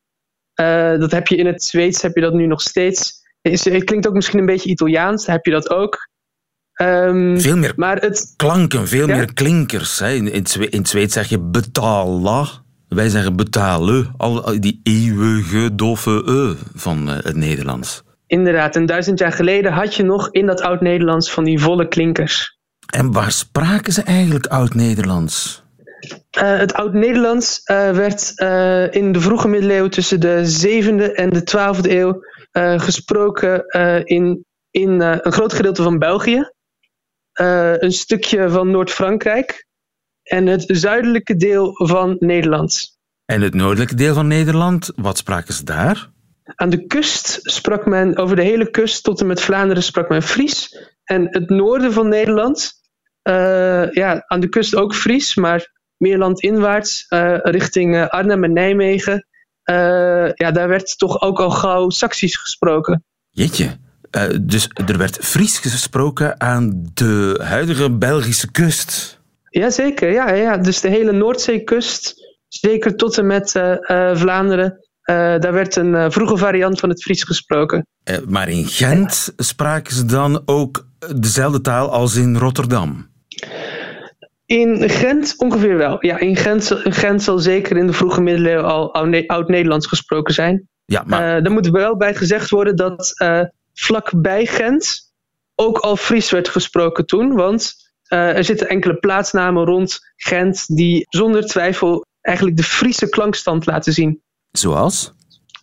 Uh, 0.62 1.00
dat 1.00 1.12
heb 1.12 1.28
je 1.28 1.36
in 1.36 1.46
het 1.46 1.64
Zweeds, 1.64 2.02
heb 2.02 2.16
je 2.16 2.22
dat 2.22 2.34
nu 2.34 2.46
nog 2.46 2.62
steeds. 2.62 3.22
Het 3.42 3.84
klinkt 3.84 4.08
ook 4.08 4.14
misschien 4.14 4.40
een 4.40 4.46
beetje 4.46 4.70
Italiaans, 4.70 5.28
heb 5.28 5.46
je 5.46 5.52
dat 5.52 5.70
ook. 5.70 6.10
Um, 6.82 7.40
veel 7.40 7.58
meer 7.58 7.74
maar 7.76 7.98
het, 7.98 8.34
klanken, 8.36 8.88
veel 8.88 9.08
ja? 9.08 9.16
meer 9.16 9.34
klinkers. 9.34 10.00
Hè. 10.00 10.12
In, 10.12 10.32
in, 10.32 10.46
in 10.70 10.80
het 10.80 10.90
Zweeds 10.90 11.14
zeg 11.14 11.30
je 11.30 11.40
betala. 11.40 12.48
Wij 12.88 13.10
zeggen 13.10 13.36
betalen. 13.36 14.14
Al 14.18 14.60
die 14.60 14.80
eeuwige 14.84 15.76
doffe 15.76 16.24
e 16.26 16.64
van 16.74 17.08
het 17.08 17.36
Nederlands. 17.36 18.04
Inderdaad, 18.34 18.76
een 18.76 18.86
duizend 18.86 19.20
jaar 19.20 19.32
geleden 19.32 19.72
had 19.72 19.96
je 19.96 20.04
nog 20.04 20.32
in 20.32 20.46
dat 20.46 20.62
Oud-Nederlands 20.62 21.32
van 21.32 21.44
die 21.44 21.60
volle 21.60 21.88
klinkers. 21.88 22.58
En 22.94 23.12
waar 23.12 23.32
spraken 23.32 23.94
ze 23.94 24.02
eigenlijk 24.02 24.46
Oud-Nederlands? 24.46 25.64
Uh, 26.38 26.58
het 26.58 26.74
Oud-Nederlands 26.74 27.62
uh, 27.66 27.92
werd 27.92 28.32
uh, 28.36 28.94
in 28.94 29.12
de 29.12 29.20
vroege 29.20 29.48
middeleeuwen 29.48 29.90
tussen 29.90 30.20
de 30.20 30.58
7e 30.62 31.14
en 31.14 31.30
de 31.30 31.42
12e 31.42 31.90
eeuw 31.90 32.22
gesproken 32.80 33.66
in, 34.04 34.46
in 34.72 35.02
een 35.02 35.32
groot 35.32 35.54
gedeelte 35.54 35.84
van 35.84 36.00
België, 36.00 36.50
een 37.34 37.92
stukje 37.92 38.50
van 38.50 38.72
Noord-Frankrijk 38.72 39.68
en 40.24 40.46
het 40.46 40.64
zuidelijke 40.68 41.36
deel 41.36 41.72
van 41.74 42.16
Nederland. 42.20 42.98
En 43.26 43.42
het 43.42 43.54
noordelijke 43.54 43.96
deel 43.96 44.14
van 44.14 44.28
Nederland, 44.28 44.92
wat 44.96 45.18
spraken 45.18 45.54
ze 45.54 45.64
daar? 45.64 46.13
Aan 46.44 46.70
de 46.70 46.86
kust 46.86 47.40
sprak 47.42 47.86
men, 47.86 48.18
over 48.18 48.36
de 48.36 48.42
hele 48.42 48.70
kust 48.70 49.04
tot 49.04 49.20
en 49.20 49.28
met 49.28 49.42
Vlaanderen 49.42 49.84
sprak 49.84 50.10
men 50.10 50.22
Fries. 50.22 50.78
En 51.04 51.28
het 51.30 51.50
noorden 51.50 51.94
van 51.94 52.08
Nederland, 52.08 52.72
uh, 53.24 53.92
ja, 53.92 54.24
aan 54.28 54.40
de 54.40 54.50
kust 54.50 54.76
ook 54.76 54.96
Fries, 54.96 55.36
maar 55.36 55.72
meer 55.98 56.18
landinwaarts, 56.18 57.06
uh, 57.10 57.38
richting 57.42 57.96
uh, 57.96 58.08
Arnhem 58.08 58.44
en 58.44 58.54
Nijmegen. 58.54 59.28
ja, 60.34 60.52
daar 60.52 60.68
werd 60.68 60.98
toch 60.98 61.22
ook 61.22 61.40
al 61.40 61.50
gauw 61.50 61.90
Saxisch 61.90 62.38
gesproken. 62.38 63.04
Jeetje, 63.30 63.78
dus 64.42 64.70
er 64.88 64.98
werd 64.98 65.18
Fries 65.18 65.58
gesproken 65.58 66.40
aan 66.40 66.90
de 66.94 67.40
huidige 67.44 67.92
Belgische 67.92 68.52
kust? 68.52 69.22
Jazeker, 69.50 70.12
ja, 70.12 70.32
ja. 70.32 70.58
dus 70.58 70.82
de 70.82 70.90
hele 70.90 71.12
Noordzeekust, 71.12 72.16
zeker 72.48 72.96
tot 72.96 73.18
en 73.18 73.26
met 73.26 73.52
Vlaanderen. 74.14 74.72
Uh, 74.72 74.83
daar 75.06 75.54
werd 75.54 75.76
een 75.76 75.94
uh, 75.94 76.06
vroege 76.10 76.38
variant 76.38 76.80
van 76.80 76.90
het 76.90 77.02
Fries 77.02 77.24
gesproken. 77.24 77.88
Uh, 78.10 78.18
maar 78.28 78.50
in 78.50 78.66
Gent 78.66 79.34
spraken 79.38 79.96
ze 79.96 80.06
dan 80.06 80.42
ook 80.46 80.88
dezelfde 81.16 81.62
taal 81.62 81.92
als 81.92 82.16
in 82.16 82.38
Rotterdam? 82.38 83.10
In 84.46 84.90
Gent 84.90 85.34
ongeveer 85.38 85.78
wel. 85.78 86.06
Ja, 86.06 86.20
in 86.20 86.36
Gent, 86.36 86.72
Gent 86.84 87.24
zal 87.24 87.40
zeker 87.40 87.78
in 87.78 87.88
de 87.88 87.94
vroege 87.94 88.22
middeleeuwen 88.22 88.66
al 88.66 88.94
oud-Nederlands 89.28 89.88
gesproken 89.88 90.34
zijn. 90.34 90.68
Ja, 90.86 91.04
maar... 91.06 91.42
er 91.42 91.52
moet 91.52 91.70
wel 91.70 91.98
bij 91.98 92.16
gezegd 92.16 92.50
worden 92.50 92.76
dat 92.76 93.14
vlakbij 93.74 94.46
Gent 94.46 95.12
ook 95.56 95.78
al 95.78 95.96
Fries 95.96 96.32
werd 96.32 96.50
gesproken 96.50 97.06
toen. 97.06 97.34
Want 97.34 97.74
er 98.08 98.44
zitten 98.44 98.70
enkele 98.70 98.96
plaatsnamen 98.96 99.66
rond 99.66 100.00
Gent 100.16 100.76
die 100.76 101.06
zonder 101.10 101.46
twijfel 101.46 102.06
eigenlijk 102.22 102.58
de 102.58 102.64
Friese 102.64 103.10
klankstand 103.10 103.66
laten 103.66 103.94
zien. 103.94 104.22
Zoals? 104.58 105.14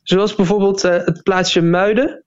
Zoals 0.02 0.34
bijvoorbeeld 0.34 0.84
uh, 0.84 0.90
het 0.90 1.22
plaatsje 1.22 1.60
Muiden. 1.60 2.24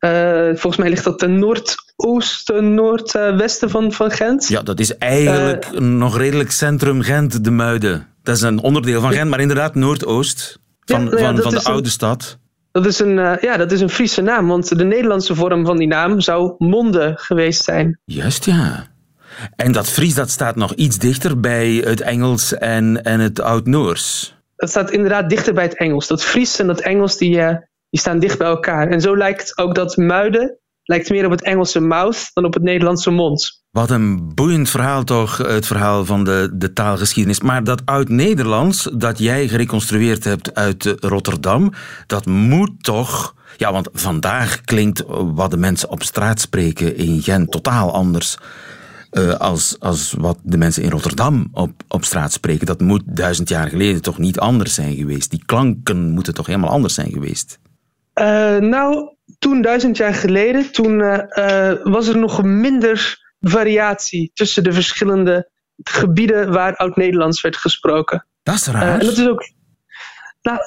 Uh, 0.00 0.46
volgens 0.46 0.76
mij 0.76 0.88
ligt 0.88 1.04
dat 1.04 1.18
ten 1.18 1.38
noordoosten, 1.38 2.74
noordwesten 2.74 3.70
van, 3.70 3.92
van 3.92 4.10
Gent. 4.10 4.48
Ja, 4.48 4.62
dat 4.62 4.80
is 4.80 4.96
eigenlijk 4.98 5.68
uh, 5.72 5.80
nog 5.80 6.16
redelijk 6.16 6.50
centrum 6.50 7.02
Gent, 7.02 7.44
de 7.44 7.50
Muiden. 7.50 8.06
Dat 8.22 8.36
is 8.36 8.42
een 8.42 8.60
onderdeel 8.60 9.00
van 9.00 9.12
Gent, 9.12 9.30
maar 9.30 9.40
inderdaad 9.40 9.74
noordoost 9.74 10.58
van, 10.80 11.04
ja, 11.04 11.10
van, 11.10 11.36
van 11.36 11.52
de 11.52 11.62
oude 11.62 11.84
een, 11.84 11.90
stad. 11.90 12.38
Dat 12.72 12.86
is, 12.86 12.98
een, 12.98 13.14
ja, 13.40 13.56
dat 13.56 13.72
is 13.72 13.80
een 13.80 13.90
Friese 13.90 14.20
naam, 14.22 14.46
want 14.46 14.78
de 14.78 14.84
Nederlandse 14.84 15.34
vorm 15.34 15.64
van 15.66 15.76
die 15.76 15.88
naam 15.88 16.20
zou 16.20 16.54
Monde 16.58 17.12
geweest 17.16 17.64
zijn. 17.64 18.00
Juist, 18.04 18.44
ja. 18.44 18.86
En 19.56 19.72
dat 19.72 19.88
Fries 19.88 20.14
dat 20.14 20.30
staat 20.30 20.56
nog 20.56 20.72
iets 20.72 20.98
dichter 20.98 21.40
bij 21.40 21.70
het 21.70 22.00
Engels 22.00 22.54
en, 22.54 23.04
en 23.04 23.20
het 23.20 23.40
Oud-Noors 23.40 24.38
dat 24.60 24.68
staat 24.68 24.90
inderdaad 24.90 25.28
dichter 25.30 25.54
bij 25.54 25.64
het 25.64 25.76
Engels. 25.76 26.06
Dat 26.06 26.24
Fries 26.24 26.58
en 26.58 26.66
dat 26.66 26.80
Engels 26.80 27.16
die, 27.16 27.36
uh, 27.36 27.48
die 27.90 28.00
staan 28.00 28.18
dicht 28.18 28.38
bij 28.38 28.46
elkaar. 28.46 28.88
En 28.88 29.00
zo 29.00 29.16
lijkt 29.16 29.58
ook 29.58 29.74
dat 29.74 29.96
muiden 29.96 30.58
lijkt 30.82 31.10
meer 31.10 31.24
op 31.24 31.30
het 31.30 31.42
Engelse 31.42 31.80
mouth 31.80 32.30
dan 32.32 32.44
op 32.44 32.54
het 32.54 32.62
Nederlandse 32.62 33.10
mond. 33.10 33.62
Wat 33.70 33.90
een 33.90 34.34
boeiend 34.34 34.70
verhaal 34.70 35.04
toch, 35.04 35.36
het 35.36 35.66
verhaal 35.66 36.04
van 36.04 36.24
de, 36.24 36.50
de 36.52 36.72
taalgeschiedenis. 36.72 37.40
Maar 37.40 37.64
dat 37.64 37.82
oud-Nederlands 37.84 38.88
dat 38.94 39.18
jij 39.18 39.48
gereconstrueerd 39.48 40.24
hebt 40.24 40.54
uit 40.54 40.94
Rotterdam, 41.00 41.72
dat 42.06 42.26
moet 42.26 42.70
toch... 42.84 43.34
Ja, 43.56 43.72
want 43.72 43.88
vandaag 43.92 44.60
klinkt 44.60 45.04
wat 45.06 45.50
de 45.50 45.56
mensen 45.56 45.90
op 45.90 46.02
straat 46.02 46.40
spreken 46.40 46.96
in 46.96 47.22
Gent 47.22 47.50
totaal 47.50 47.92
anders 47.92 48.36
uh, 49.12 49.34
als, 49.34 49.76
als 49.78 50.14
wat 50.18 50.38
de 50.42 50.58
mensen 50.58 50.82
in 50.82 50.90
Rotterdam 50.90 51.48
op, 51.52 51.70
op 51.88 52.04
straat 52.04 52.32
spreken. 52.32 52.66
Dat 52.66 52.80
moet 52.80 53.02
duizend 53.04 53.48
jaar 53.48 53.68
geleden 53.68 54.02
toch 54.02 54.18
niet 54.18 54.38
anders 54.38 54.74
zijn 54.74 54.96
geweest. 54.96 55.30
Die 55.30 55.42
klanken 55.46 56.10
moeten 56.10 56.34
toch 56.34 56.46
helemaal 56.46 56.70
anders 56.70 56.94
zijn 56.94 57.10
geweest? 57.10 57.58
Uh, 58.14 58.56
nou, 58.56 59.14
toen 59.38 59.62
duizend 59.62 59.96
jaar 59.96 60.14
geleden, 60.14 60.72
toen 60.72 60.98
uh, 60.98 61.72
was 61.82 62.08
er 62.08 62.18
nog 62.18 62.42
minder 62.42 63.18
variatie 63.40 64.30
tussen 64.34 64.64
de 64.64 64.72
verschillende 64.72 65.50
gebieden 65.82 66.52
waar 66.52 66.76
Oud-Nederlands 66.76 67.40
werd 67.40 67.56
gesproken. 67.56 68.26
Dat 68.42 68.54
is 68.54 68.66
raar. 68.66 69.00
en 69.00 69.06
dat 69.06 69.16
is 69.16 69.28
ook. 69.28 69.42
Nou, 70.42 70.58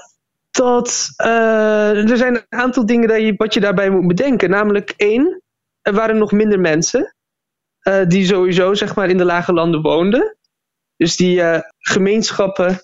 dat, 0.51 1.13
er 1.17 2.17
zijn 2.17 2.35
een 2.35 2.45
aantal 2.59 2.85
dingen 2.85 3.07
dat 3.07 3.21
je, 3.21 3.33
wat 3.37 3.53
je 3.53 3.59
daarbij 3.59 3.89
moet 3.89 4.07
bedenken. 4.07 4.49
Namelijk 4.49 4.93
één, 4.97 5.41
er 5.81 5.93
waren 5.93 6.17
nog 6.17 6.31
minder 6.31 6.59
mensen. 6.59 7.15
Uh, 7.83 8.05
die 8.07 8.25
sowieso 8.25 8.73
zeg 8.73 8.95
maar, 8.95 9.09
in 9.09 9.17
de 9.17 9.25
lage 9.25 9.53
landen 9.53 9.81
woonden. 9.81 10.37
Dus 10.95 11.15
die 11.15 11.37
uh, 11.37 11.59
gemeenschappen 11.77 12.81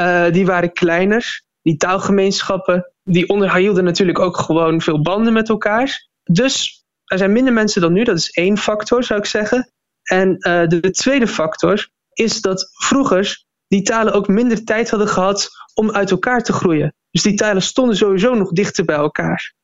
uh, 0.00 0.30
die 0.30 0.46
waren 0.46 0.72
kleiner. 0.72 1.42
Die 1.62 1.76
taalgemeenschappen 1.76 2.92
die 3.04 3.28
onderhielden 3.28 3.84
natuurlijk 3.84 4.18
ook 4.18 4.36
gewoon 4.36 4.80
veel 4.80 5.02
banden 5.02 5.32
met 5.32 5.48
elkaar. 5.48 6.08
Dus 6.22 6.84
er 7.04 7.18
zijn 7.18 7.32
minder 7.32 7.52
mensen 7.52 7.80
dan 7.80 7.92
nu. 7.92 8.04
Dat 8.04 8.18
is 8.18 8.30
één 8.30 8.58
factor, 8.58 9.04
zou 9.04 9.20
ik 9.20 9.26
zeggen. 9.26 9.72
En 10.02 10.36
de, 10.38 10.80
de 10.80 10.90
tweede 10.90 11.26
factor 11.26 11.88
is 12.12 12.40
dat 12.40 12.70
vroeger 12.72 13.44
die 13.68 13.82
talen 13.82 14.12
ook 14.12 14.28
minder 14.28 14.64
tijd 14.64 14.90
hadden 14.90 15.08
gehad 15.08 15.48
om 15.74 15.90
uit 15.90 16.10
elkaar 16.10 16.42
te 16.42 16.52
groeien. 16.52 16.94
Dus 17.10 17.22
die 17.22 17.34
talen 17.34 17.62
stonden 17.62 17.96
sowieso 17.96 18.34
nog 18.34 18.50
dichter 18.50 18.84
bij 18.84 18.96
elkaar. 18.96 19.54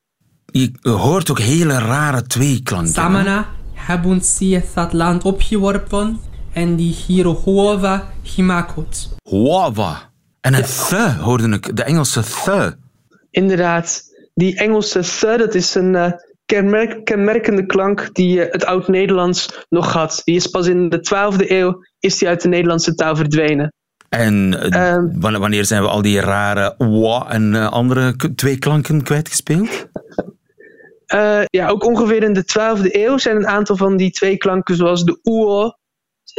Je 0.47 0.73
hoort 0.83 1.31
ook 1.31 1.39
hele 1.39 1.79
rare 1.79 2.23
tweeklanken. 2.23 2.93
Samana 2.93 3.49
hebben 3.89 4.21
ze 4.21 4.63
het 4.75 4.93
land 4.93 5.25
opgeworpen 5.25 6.21
en 6.53 6.77
die 6.77 6.97
hier 7.07 7.27
Hova 7.27 8.09
gemaakt. 8.23 9.09
Hova. 9.23 10.11
En 10.41 10.55
het 10.55 10.87
ja. 10.91 11.15
the 11.15 11.23
hoorde 11.23 11.49
ik, 11.49 11.77
de 11.77 11.83
Engelse 11.83 12.23
the. 12.23 12.77
Inderdaad. 13.31 14.03
Die 14.35 14.57
Engelse 14.57 15.03
the, 15.03 15.37
dat 15.39 15.55
is 15.55 15.75
een 15.75 15.95
uh, 15.95 16.11
kenmerk, 16.45 17.05
kenmerkende 17.05 17.67
klank 17.67 18.15
die 18.15 18.39
uh, 18.39 18.53
het 18.53 18.65
Oud-Nederlands 18.65 19.67
nog 19.69 19.93
had. 19.93 20.21
Die 20.25 20.37
is 20.37 20.47
pas 20.47 20.67
in 20.67 20.89
de 20.89 20.99
12e 20.99 21.51
eeuw 21.51 21.85
is 22.01 22.19
die 22.19 22.29
uit 22.29 22.43
de 22.43 22.49
Nederlandse 22.49 22.95
taal 22.95 23.17
verdwenen. 23.17 23.73
En 24.09 24.53
uh, 24.73 24.93
um, 24.93 25.21
wanneer 25.21 25.65
zijn 25.65 25.83
we 25.83 25.89
al 25.89 26.03
die 26.03 26.21
rare 26.21 26.75
wa 26.79 27.31
en 27.31 27.71
andere 27.71 28.17
twee 28.35 28.59
klanken 28.59 29.03
kwijtgespeeld? 29.03 29.87
Uh, 31.15 31.43
ja, 31.51 31.69
ook 31.69 31.85
ongeveer 31.85 32.23
in 32.23 32.33
de 32.33 32.43
12e 32.43 32.93
eeuw 32.93 33.19
zijn 33.19 33.37
een 33.37 33.47
aantal 33.47 33.77
van 33.77 33.97
die 33.97 34.11
twee 34.11 34.37
klanken, 34.37 34.77
zoals 34.77 35.05
de 35.05 35.19
oe, 35.25 35.77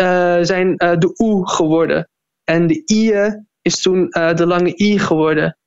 uh, 0.02 0.38
zijn 0.42 0.68
uh, 0.78 0.98
de 0.98 1.14
oe 1.18 1.50
geworden. 1.50 2.10
En 2.44 2.68
de 2.68 2.82
ie 2.86 3.14
is 3.62 3.82
toen 3.82 4.10
de 4.10 4.46
lange 4.46 4.80
i 4.82 5.00
geworden. 5.00 5.58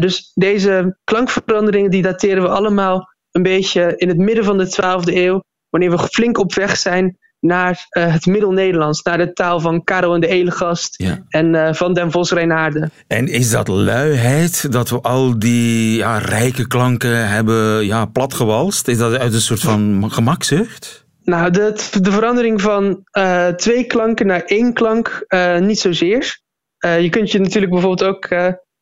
dus 0.00 0.30
deze 0.34 0.98
klankveranderingen 1.04 1.90
die 1.90 2.02
dateren 2.02 2.42
we 2.42 2.48
allemaal 2.48 3.08
een 3.30 3.42
beetje 3.42 3.96
in 3.96 4.08
het 4.08 4.18
midden 4.18 4.44
van 4.44 4.58
de 4.58 4.66
12e 4.66 5.14
eeuw, 5.14 5.42
wanneer 5.68 5.90
we 5.90 5.98
flink 5.98 6.38
op 6.38 6.54
weg 6.54 6.76
zijn 6.76 7.18
naar 7.44 7.86
uh, 7.90 8.12
het 8.12 8.26
Middel-Nederlands, 8.26 9.02
naar 9.02 9.18
de 9.18 9.32
taal 9.32 9.60
van 9.60 9.84
Karel 9.84 10.14
en 10.14 10.20
de 10.20 10.26
Elegast 10.26 10.94
ja. 10.96 11.18
en 11.28 11.54
uh, 11.54 11.72
van 11.72 11.94
Den 11.94 12.10
Vos 12.10 12.30
Reinaarden. 12.30 12.90
En 13.06 13.28
is 13.28 13.50
dat 13.50 13.68
luiheid, 13.68 14.72
dat 14.72 14.90
we 14.90 15.00
al 15.00 15.38
die 15.38 15.96
ja, 15.96 16.18
rijke 16.18 16.66
klanken 16.66 17.28
hebben 17.28 17.86
ja, 17.86 18.04
platgewalst? 18.04 18.88
Is 18.88 18.98
dat 18.98 19.18
uit 19.18 19.34
een 19.34 19.40
soort 19.40 19.60
van 19.60 20.04
gemakzucht? 20.10 21.06
Nou, 21.24 21.50
de, 21.50 21.88
de 22.00 22.12
verandering 22.12 22.60
van 22.60 23.04
uh, 23.18 23.48
twee 23.48 23.84
klanken 23.84 24.26
naar 24.26 24.42
één 24.42 24.72
klank 24.72 25.26
niet 25.60 25.78
zozeer. 25.78 26.40
je 26.78 27.08
kunt 27.10 27.30
je 27.30 27.40
natuurlijk 27.40 27.72
bijvoorbeeld 27.72 28.04
ook 28.14 28.28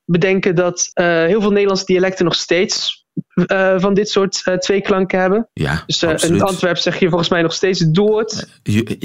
bedenken 0.05 0.55
dat 0.55 0.91
heel 0.95 1.41
veel 1.41 1.51
Nederlandse 1.51 1.85
dialecten 1.85 2.25
nog 2.25 2.35
steeds 2.35 3.02
uh, 3.35 3.75
van 3.81 3.95
dit 3.95 4.09
soort 4.09 4.43
uh, 4.45 4.55
twee 4.55 4.81
klanken 4.81 5.21
hebben. 5.21 5.49
Ja, 5.53 5.83
dus 5.87 6.03
in 6.03 6.43
Antwerp 6.43 6.77
zeg 6.77 6.99
je 6.99 7.09
volgens 7.09 7.29
mij 7.29 7.43
nog 7.43 7.53
steeds 7.53 7.81
dood. 7.81 8.47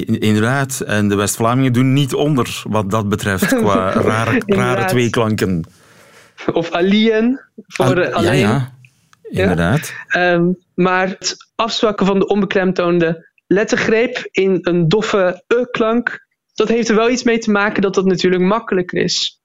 inderdaad, 0.03 0.79
en 0.79 1.07
de 1.07 1.15
West-Vlamingen 1.15 1.73
doen 1.73 1.93
niet 1.93 2.13
onder 2.13 2.61
wat 2.63 2.91
dat 2.91 3.09
betreft 3.09 3.55
qua 3.55 3.91
rare, 4.11 4.41
rare 4.45 4.85
twee 4.85 5.09
klanken. 5.09 5.65
Of 6.53 6.71
alien 6.71 7.41
voor 7.67 8.05
Al 8.05 8.11
alleen. 8.11 8.39
Ja, 8.39 8.71
ja. 9.29 9.41
inderdaad. 9.41 9.93
Ja. 10.07 10.33
Um, 10.33 10.57
maar 10.73 11.07
het 11.07 11.35
afzwakken 11.55 12.05
van 12.05 12.19
de 12.19 12.27
onbeklemtoonde 12.27 13.27
lettergreep 13.47 14.27
in 14.31 14.57
een 14.61 14.87
doffe 14.87 15.43
e-klank, 15.47 16.27
dat 16.53 16.67
heeft 16.67 16.89
er 16.89 16.95
wel 16.95 17.09
iets 17.09 17.23
mee 17.23 17.37
te 17.37 17.51
maken 17.51 17.81
dat 17.81 17.93
dat 17.93 18.05
natuurlijk 18.05 18.43
makkelijker 18.43 19.01
is. 19.01 19.41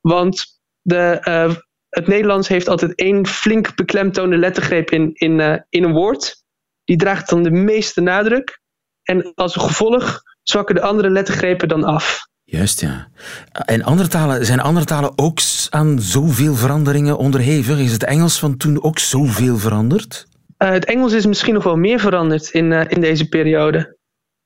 Want 0.00 0.44
de, 0.82 1.18
uh, 1.28 1.54
het 1.94 2.06
Nederlands 2.06 2.48
heeft 2.48 2.68
altijd 2.68 2.94
één 2.94 3.26
flink 3.26 3.76
beklemtoonde 3.76 4.36
lettergreep 4.36 4.90
in, 4.90 5.10
in, 5.14 5.38
uh, 5.38 5.56
in 5.68 5.84
een 5.84 5.92
woord. 5.92 6.42
Die 6.84 6.96
draagt 6.96 7.28
dan 7.28 7.42
de 7.42 7.50
meeste 7.50 8.00
nadruk. 8.00 8.60
En 9.02 9.32
als 9.34 9.56
gevolg 9.56 10.22
zwakken 10.42 10.74
de 10.74 10.80
andere 10.80 11.10
lettergrepen 11.10 11.68
dan 11.68 11.84
af. 11.84 12.26
Juist, 12.44 12.80
ja. 12.80 13.08
En 13.52 13.82
andere 13.82 14.08
talen, 14.08 14.46
zijn 14.46 14.60
andere 14.60 14.86
talen 14.86 15.12
ook 15.18 15.38
aan 15.70 16.00
zoveel 16.00 16.54
veranderingen 16.54 17.16
onderhevig? 17.16 17.78
Is 17.78 17.92
het 17.92 18.04
Engels 18.04 18.38
van 18.38 18.56
toen 18.56 18.82
ook 18.82 18.98
zoveel 18.98 19.58
veranderd? 19.58 20.26
Uh, 20.58 20.70
het 20.70 20.84
Engels 20.84 21.12
is 21.12 21.26
misschien 21.26 21.54
nog 21.54 21.64
wel 21.64 21.76
meer 21.76 22.00
veranderd 22.00 22.50
in, 22.50 22.70
uh, 22.70 22.84
in 22.88 23.00
deze 23.00 23.28
periode. 23.28 23.96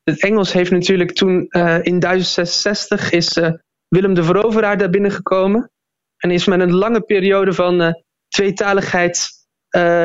Het 0.02 0.22
Engels 0.22 0.52
heeft 0.52 0.70
natuurlijk 0.70 1.12
toen 1.12 1.46
uh, 1.48 1.78
in 1.82 1.98
1066 1.98 3.10
is 3.10 3.40
Willem 3.88 4.14
de 4.14 4.22
Veroveraar 4.22 4.78
daar 4.78 4.90
binnengekomen. 4.90 5.70
En 6.18 6.30
is 6.30 6.46
men 6.46 6.60
een 6.60 6.74
lange 6.74 7.00
periode 7.00 7.52
van 7.52 8.02
tweetaligheid 8.28 9.28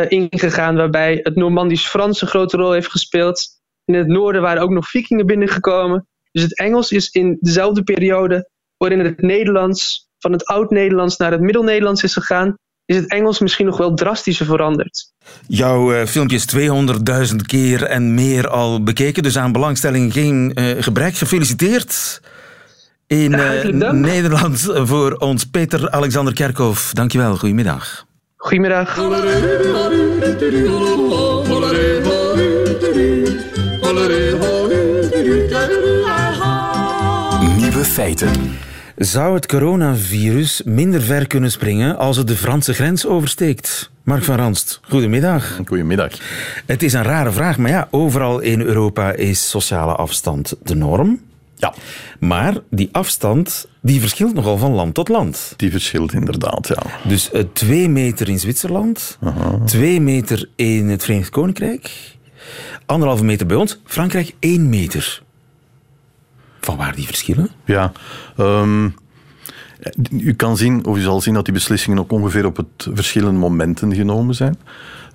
ingegaan, 0.07 0.75
waarbij 0.75 1.19
het 1.23 1.35
Normandisch-Frans 1.35 2.21
een 2.21 2.27
grote 2.27 2.57
rol 2.57 2.71
heeft 2.71 2.91
gespeeld. 2.91 3.47
In 3.85 3.93
het 3.93 4.07
noorden 4.07 4.41
waren 4.41 4.61
ook 4.61 4.69
nog 4.69 4.89
vikingen 4.89 5.25
binnengekomen. 5.25 6.07
Dus 6.31 6.43
het 6.43 6.57
Engels 6.57 6.91
is 6.91 7.09
in 7.09 7.37
dezelfde 7.41 7.83
periode 7.83 8.49
waarin 8.77 8.99
het 8.99 9.21
Nederlands 9.21 10.09
van 10.19 10.31
het 10.31 10.45
Oud-Nederlands 10.45 11.17
naar 11.17 11.31
het 11.31 11.41
Middel-Nederlands 11.41 12.03
is 12.03 12.13
gegaan, 12.13 12.57
is 12.85 12.95
het 12.95 13.09
Engels 13.09 13.39
misschien 13.39 13.65
nog 13.65 13.77
wel 13.77 13.93
drastischer 13.93 14.45
veranderd. 14.45 15.13
Jouw 15.47 15.93
uh, 15.93 16.05
filmpje 16.05 16.35
is 16.35 16.55
200.000 17.31 17.35
keer 17.45 17.83
en 17.83 18.13
meer 18.13 18.47
al 18.47 18.83
bekeken, 18.83 19.23
dus 19.23 19.37
aan 19.37 19.51
belangstelling 19.51 20.13
geen 20.13 20.51
gebrek. 20.79 21.15
Gefeliciteerd 21.15 22.21
in 23.13 23.31
uh, 23.31 23.91
Nederland 23.91 24.69
voor 24.73 25.11
ons 25.11 25.45
Peter 25.45 25.91
Alexander 25.91 26.33
Kerkhoff. 26.33 26.93
Dankjewel, 26.93 27.37
goedemiddag. 27.37 28.05
Goedemiddag. 28.37 28.97
Nieuwe 37.55 37.83
feiten. 37.83 38.31
Zou 38.95 39.33
het 39.33 39.45
coronavirus 39.45 40.61
minder 40.65 41.01
ver 41.01 41.27
kunnen 41.27 41.51
springen 41.51 41.97
als 41.97 42.17
het 42.17 42.27
de 42.27 42.35
Franse 42.35 42.73
grens 42.73 43.07
oversteekt? 43.07 43.91
Mark 44.03 44.23
van 44.23 44.35
Ranst, 44.35 44.79
goedemiddag. 44.89 45.59
Goedemiddag. 45.65 46.11
Het 46.65 46.83
is 46.83 46.93
een 46.93 47.03
rare 47.03 47.31
vraag, 47.31 47.57
maar 47.57 47.71
ja, 47.71 47.87
overal 47.91 48.39
in 48.39 48.61
Europa 48.61 49.11
is 49.11 49.49
sociale 49.49 49.93
afstand 49.93 50.55
de 50.63 50.75
norm. 50.75 51.19
Ja. 51.63 51.73
Maar 52.19 52.57
die 52.69 52.89
afstand 52.91 53.67
die 53.81 53.99
verschilt 53.99 54.33
nogal 54.33 54.57
van 54.57 54.71
land 54.71 54.93
tot 54.93 55.09
land. 55.09 55.53
Die 55.57 55.71
verschilt 55.71 56.13
inderdaad, 56.13 56.67
ja. 56.67 56.81
Dus 57.07 57.29
uh, 57.33 57.41
twee 57.53 57.89
meter 57.89 58.29
in 58.29 58.39
Zwitserland, 58.39 59.17
Aha. 59.21 59.59
twee 59.65 60.01
meter 60.01 60.49
in 60.55 60.89
het 60.89 61.03
Verenigd 61.03 61.29
Koninkrijk, 61.29 61.91
anderhalve 62.85 63.23
meter 63.23 63.45
bij 63.45 63.57
ons, 63.57 63.79
Frankrijk 63.85 64.35
één 64.39 64.69
meter. 64.69 65.21
Van 66.61 66.77
waar 66.77 66.95
die 66.95 67.05
verschillen? 67.05 67.49
Ja, 67.65 67.91
um, 68.37 68.95
u 70.11 70.33
kan 70.33 70.57
zien, 70.57 70.85
of 70.85 70.97
u 70.97 71.01
zal 71.01 71.21
zien 71.21 71.33
dat 71.33 71.45
die 71.45 71.53
beslissingen 71.53 71.99
ook 71.99 72.11
ongeveer 72.11 72.45
op 72.45 72.57
het 72.57 72.87
verschillende 72.93 73.39
momenten 73.39 73.95
genomen 73.95 74.35
zijn. 74.35 74.57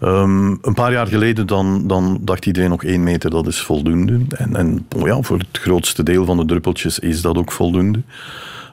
Um, 0.03 0.59
een 0.63 0.75
paar 0.75 0.93
jaar 0.93 1.07
geleden 1.07 1.47
dan, 1.47 1.87
dan 1.87 2.19
dacht 2.21 2.47
iedereen 2.47 2.71
nog 2.71 2.85
één 2.85 3.03
meter, 3.03 3.31
dat 3.31 3.47
is 3.47 3.61
voldoende. 3.61 4.21
En, 4.29 4.57
en 4.57 4.87
oh 4.97 5.07
ja, 5.07 5.23
voor 5.23 5.39
het 5.39 5.59
grootste 5.59 6.03
deel 6.03 6.25
van 6.25 6.37
de 6.37 6.45
druppeltjes 6.45 6.99
is 6.99 7.21
dat 7.21 7.37
ook 7.37 7.53
voldoende. 7.53 8.01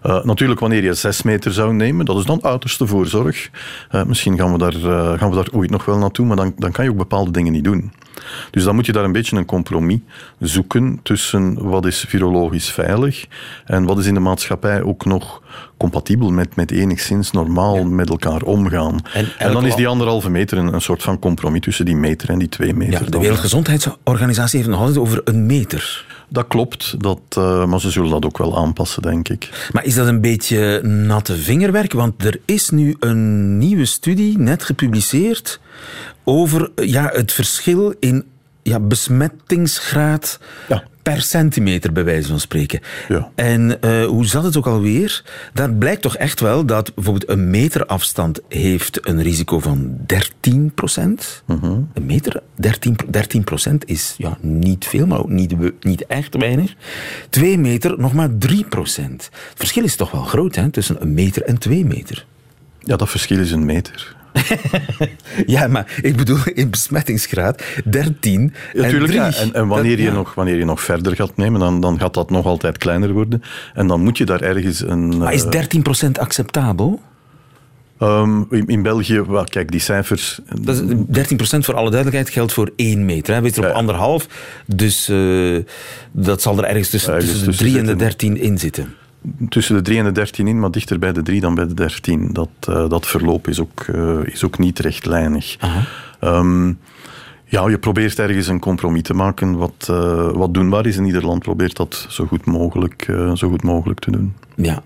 Uh, 0.06 0.24
natuurlijk, 0.24 0.60
wanneer 0.60 0.84
je 0.84 0.94
zes 0.94 1.22
meter 1.22 1.54
zou 1.54 1.74
nemen, 1.74 2.06
dat 2.06 2.18
is 2.18 2.26
dan 2.26 2.44
uiterste 2.44 2.88
voorzorg. 2.88 3.50
Uh, 3.91 4.04
misschien 4.04 4.38
gaan 4.38 4.52
we, 4.52 4.58
daar, 4.58 4.76
uh, 4.76 5.20
gaan 5.20 5.30
we 5.30 5.36
daar 5.36 5.48
ooit 5.52 5.70
nog 5.70 5.86
wel 5.86 5.98
naartoe, 5.98 6.26
maar 6.26 6.36
dan, 6.36 6.54
dan 6.58 6.72
kan 6.72 6.84
je 6.84 6.91
ook 6.91 6.98
bepaalde 6.98 7.32
dingen 7.32 7.52
niet 7.52 7.63
doen. 7.63 7.91
Dus 8.52 8.63
dan 8.63 8.76
moet 8.76 8.86
je 8.86 8.91
daar 8.91 9.04
een 9.04 9.12
beetje 9.12 9.38
een 9.38 9.46
compromis 9.46 10.00
zoeken 10.39 11.00
tussen 11.04 11.70
wat 11.70 11.86
is 11.86 12.06
virologisch 12.08 12.72
veilig 12.72 13.26
en 13.65 13.86
wat 13.86 13.98
is 14.00 14.06
in 14.06 14.13
de 14.13 14.20
maatschappij 14.20 14.82
ook 14.82 15.06
nog 15.06 15.41
compatibel 15.78 16.32
met, 16.32 16.56
met 16.56 16.72
enigszins 16.72 17.32
normaal 17.32 17.76
ja. 17.76 17.84
met 17.84 18.10
elkaar 18.10 18.41
omgaan. 18.41 19.00
En, 19.13 19.28
en 19.38 19.52
dan 19.52 19.65
is 19.65 19.76
die 19.76 19.88
anderhalve 19.88 20.30
meter 20.30 20.58
een, 20.58 20.74
een, 20.74 20.82
soort 20.82 21.04
van 21.04 21.20
compromis 21.20 21.62
tussen 21.62 21.86
die 21.86 21.96
meter 21.96 22.30
en 22.30 22.39
die 22.39 22.50
twee 22.50 22.74
meter. 22.74 23.04
Ja, 23.04 23.10
de 23.10 23.20
Wereldgezondheidsorganisatie 23.20 24.58
heeft 24.58 24.72
nog 24.72 24.80
altijd 24.80 24.98
over 24.98 25.22
een 25.24 25.46
meter. 25.46 26.06
Dat 26.30 26.48
klopt, 26.48 26.96
dat, 26.98 27.20
uh, 27.38 27.66
maar 27.66 27.80
ze 27.80 27.90
zullen 27.90 28.10
dat 28.10 28.26
ook 28.26 28.38
wel 28.38 28.58
aanpassen, 28.58 29.02
denk 29.02 29.30
ik. 29.30 29.70
Maar 29.72 29.86
is 29.86 29.96
dat 29.96 30.08
een 30.08 30.22
beetje 30.22 30.82
natte 30.84 31.36
vingerwerk? 31.36 31.94
Want 31.94 32.26
er 32.26 32.40
is 32.46 32.70
nu 32.70 32.96
een 33.00 33.58
nieuwe 33.58 33.86
studie, 33.86 34.38
net 34.38 34.64
gepubliceerd, 34.64 35.60
over 36.24 36.72
ja, 36.76 37.10
het 37.14 37.32
verschil 37.32 37.94
in 38.00 38.26
ja, 38.69 38.80
besmettingsgraad 38.80 40.39
ja. 40.67 40.84
per 41.01 41.21
centimeter, 41.21 41.91
bij 41.91 42.04
wijze 42.04 42.28
van 42.28 42.39
spreken. 42.39 42.80
Ja. 43.08 43.32
En 43.36 43.78
uh, 43.82 44.06
hoe 44.06 44.25
zat 44.25 44.43
het 44.43 44.58
ook 44.58 44.67
alweer? 44.67 45.23
Daar 45.54 45.73
blijkt 45.73 46.01
toch 46.01 46.17
echt 46.17 46.39
wel 46.39 46.65
dat 46.65 46.95
bijvoorbeeld 46.95 47.30
een 47.30 47.49
meter 47.49 47.86
afstand 47.86 48.39
heeft 48.49 49.08
een 49.08 49.21
risico 49.21 49.60
van 49.60 49.97
13 50.06 50.71
procent. 50.73 51.43
-huh. 51.45 51.63
Een 51.93 52.06
meter, 52.06 52.41
13, 52.56 52.97
13 53.10 53.43
procent 53.43 53.89
is 53.89 54.13
ja, 54.17 54.38
niet 54.41 54.86
veel, 54.86 55.08
maar 55.08 55.19
ook 55.19 55.30
niet, 55.30 55.84
niet 55.84 56.06
echt 56.06 56.36
weinig. 56.36 56.73
Twee 57.30 57.58
meter, 57.58 57.99
nog 57.99 58.13
maar 58.13 58.38
3 58.38 58.63
procent. 58.63 59.23
Het 59.32 59.58
verschil 59.58 59.84
is 59.84 59.95
toch 59.95 60.12
wel 60.12 60.23
groot 60.23 60.56
hè, 60.56 60.69
tussen 60.69 61.01
een 61.01 61.13
meter 61.13 61.43
en 61.43 61.58
twee 61.58 61.86
meter. 61.86 62.25
Ja, 62.80 62.95
dat 62.95 63.10
verschil 63.10 63.39
is 63.39 63.51
een 63.51 63.65
meter. 63.65 64.15
ja, 65.56 65.67
maar 65.67 66.00
ik 66.02 66.15
bedoel 66.15 66.38
in 66.54 66.69
besmettingsgraad 66.69 67.63
13 67.86 68.54
ja, 68.74 68.84
en 68.84 69.00
3. 69.00 69.13
Ja, 69.13 69.34
en, 69.34 69.54
en 69.54 69.67
wanneer, 69.67 69.98
dat, 69.98 70.06
je 70.06 70.12
nog, 70.12 70.34
wanneer 70.34 70.58
je 70.58 70.65
nog 70.65 70.82
verder 70.82 71.15
gaat 71.15 71.38
nemen, 71.38 71.60
dan, 71.60 71.82
dan 71.82 72.00
gaat 72.00 72.13
dat 72.13 72.30
nog 72.30 72.45
altijd 72.45 72.78
kleiner 72.78 73.12
worden. 73.12 73.41
En 73.74 73.88
dan 73.88 74.02
moet 74.02 74.17
je 74.17 74.26
daar 74.26 74.41
ergens 74.41 74.82
een... 74.82 75.17
Maar 75.17 75.34
is 75.34 75.45
13% 76.06 76.12
acceptabel? 76.19 77.02
Um, 78.00 78.48
in, 78.50 78.67
in, 78.67 78.82
België, 78.82 79.21
wel, 79.21 79.43
kijk, 79.43 79.71
die 79.71 79.80
cijfers... 79.80 80.39
Dat 80.62 80.76
is 80.76 80.82
13% 80.82 81.60
voor 81.60 81.74
alle 81.74 81.89
duidelijkheid 81.89 82.30
geldt 82.30 82.54
voor 82.54 82.71
1 82.76 83.06
meter. 83.06 83.34
Hè. 83.34 83.41
Weet 83.41 83.58
op 83.58 83.63
ja. 83.63 83.69
anderhalf, 83.69 84.28
dus 84.65 85.10
uh, 85.10 85.63
dat 86.12 86.41
zal 86.41 86.58
er 86.58 86.63
ergens 86.63 86.89
tussen, 86.89 87.13
ja, 87.13 87.19
tussen 87.19 87.52
de 87.52 87.58
3 87.58 87.78
en 87.78 87.86
de 87.86 87.95
13 87.95 88.38
in 88.38 88.58
zitten 88.58 88.95
tussen 89.50 89.76
de 89.76 89.82
3 89.82 89.98
en 89.98 90.04
de 90.04 90.12
13 90.12 90.48
in, 90.48 90.60
maar 90.60 90.72
dichter 90.72 91.00
bij 91.00 91.14
de 91.14 91.22
3 91.22 91.42
dan 91.42 91.56
bij 91.56 91.68
de 91.68 91.74
13. 91.74 92.30
Dat, 92.34 92.50
uh, 92.70 92.90
dat 92.90 93.08
verloop 93.08 93.48
is 93.48 93.60
ook, 93.60 93.86
uh, 93.88 94.20
is 94.24 94.44
ook 94.44 94.58
niet 94.60 94.80
rechtlijnig. 94.80 95.58
Um, 96.22 96.80
ja, 97.46 97.70
je 97.70 97.78
probeert 97.78 98.20
ergens 98.20 98.48
een 98.48 98.60
compromis 98.60 99.02
te 99.02 99.14
maken 99.14 99.58
wat, 99.58 99.88
uh, 99.92 100.32
wat 100.32 100.54
doenbaar 100.54 100.86
is. 100.86 100.98
En 100.98 101.06
ieder 101.06 101.26
land 101.26 101.42
probeert 101.42 101.76
dat 101.76 102.06
zo 102.10 102.26
goed 102.26 102.46
mogelijk, 102.46 103.06
zo 103.34 103.50
goed 103.50 103.64
mogelijk 103.64 104.00
te 104.00 104.12
doen. 104.12 104.36
Ja. 104.56 104.84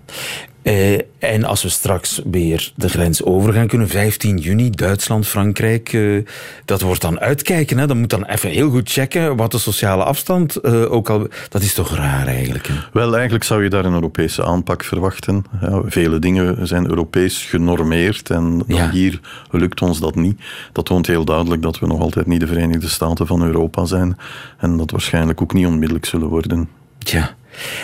Uh, 0.64 1.00
en 1.20 1.44
als 1.44 1.64
we 1.64 1.70
straks 1.70 2.22
weer 2.32 2.72
de 2.76 2.90
grens 2.90 3.24
over 3.24 3.54
gaan 3.54 3.68
kunnen, 3.68 3.88
15 3.88 4.38
juni, 4.38 4.70
Duitsland, 4.70 5.28
Frankrijk, 5.28 5.94
uh, 5.94 6.26
dat 6.66 6.82
wordt 6.82 7.02
dan 7.02 7.20
uitkijken. 7.20 7.78
Hè? 7.78 7.88
Dan 7.88 8.00
moet 8.00 8.10
dan 8.10 8.26
even 8.26 8.50
heel 8.50 8.70
goed 8.70 8.92
checken 8.92 9.36
wat 9.36 9.52
de 9.52 9.58
sociale 9.58 10.04
afstand 10.04 10.58
uh, 10.62 10.92
ook 10.92 11.10
al... 11.10 11.28
Dat 11.50 11.62
is 11.62 11.74
toch 11.74 11.96
raar 11.96 12.28
eigenlijk? 12.28 12.68
Hè? 12.68 12.74
Wel, 12.94 13.14
eigenlijk 13.14 13.44
zou 13.44 13.64
je 13.64 13.70
daar 13.70 13.86
een 13.86 13.94
Europese 13.94 14.44
aanpak 14.44 14.84
verwachten. 14.84 15.46
Ja, 15.62 15.82
vele 15.86 16.20
dingen 16.20 16.68
zijn 16.68 16.90
Europees 16.90 17.46
genormeerd 17.46 18.30
en 18.30 18.64
ja. 18.68 18.90
hier 18.90 19.20
lukt 19.52 19.82
ons 19.82 20.00
dat 20.00 20.16
niet. 20.16 20.42
Dat 20.72 20.86
toont 20.86 21.08
heel 21.08 21.26
duidelijk 21.26 21.62
dat 21.62 21.80
we 21.80 21.88
nog 21.88 22.00
altijd 22.00 22.28
niet 22.28 22.40
de 22.40 22.48
Verenigde 22.48 22.90
Staten 22.90 23.28
van 23.28 23.44
Europa 23.44 23.86
zijn 23.86 24.18
en 24.58 24.78
dat 24.78 24.92
waarschijnlijk 24.92 25.42
ook 25.42 25.54
niet 25.54 25.66
onmiddellijk 25.66 26.06
zullen 26.06 26.28
worden. 26.28 26.70
Tja. 26.98 27.38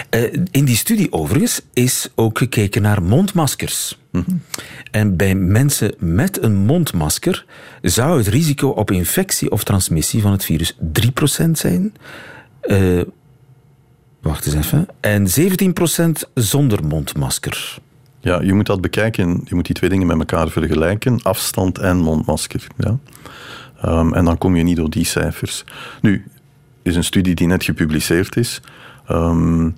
Uh, 0.09 0.33
in 0.51 0.65
die 0.65 0.75
studie 0.75 1.11
overigens 1.11 1.61
is 1.73 2.09
ook 2.15 2.37
gekeken 2.37 2.81
naar 2.81 3.03
mondmaskers. 3.03 3.99
Mm 4.11 4.23
-hmm. 4.25 4.41
En 4.91 5.15
bij 5.15 5.35
mensen 5.35 5.93
met 5.99 6.43
een 6.43 6.55
mondmasker 6.55 7.45
zou 7.81 8.17
het 8.17 8.27
risico 8.27 8.69
op 8.69 8.91
infectie 8.91 9.51
of 9.51 9.63
transmissie 9.63 10.21
van 10.21 10.31
het 10.31 10.45
virus 10.45 10.75
3% 11.47 11.51
zijn. 11.51 11.93
Uh, 12.63 13.01
wacht 14.21 14.45
eens 14.45 14.55
even. 14.55 14.87
En 14.99 15.27
17% 15.27 16.31
zonder 16.33 16.85
mondmasker. 16.85 17.77
Ja, 18.19 18.41
je 18.41 18.53
moet 18.53 18.65
dat 18.65 18.81
bekijken. 18.81 19.41
Je 19.45 19.55
moet 19.55 19.65
die 19.65 19.75
twee 19.75 19.89
dingen 19.89 20.07
met 20.07 20.17
elkaar 20.17 20.49
vergelijken. 20.49 21.21
Afstand 21.21 21.77
en 21.77 21.97
mondmasker. 21.97 22.67
Ja. 22.77 22.97
Um, 23.85 24.13
en 24.13 24.25
dan 24.25 24.37
kom 24.37 24.55
je 24.55 24.63
niet 24.63 24.75
door 24.75 24.89
die 24.89 25.05
cijfers. 25.05 25.63
Nu, 26.01 26.25
is 26.81 26.95
een 26.95 27.03
studie 27.03 27.35
die 27.35 27.47
net 27.47 27.63
gepubliceerd 27.63 28.37
is. 28.37 28.61
Um, 29.11 29.73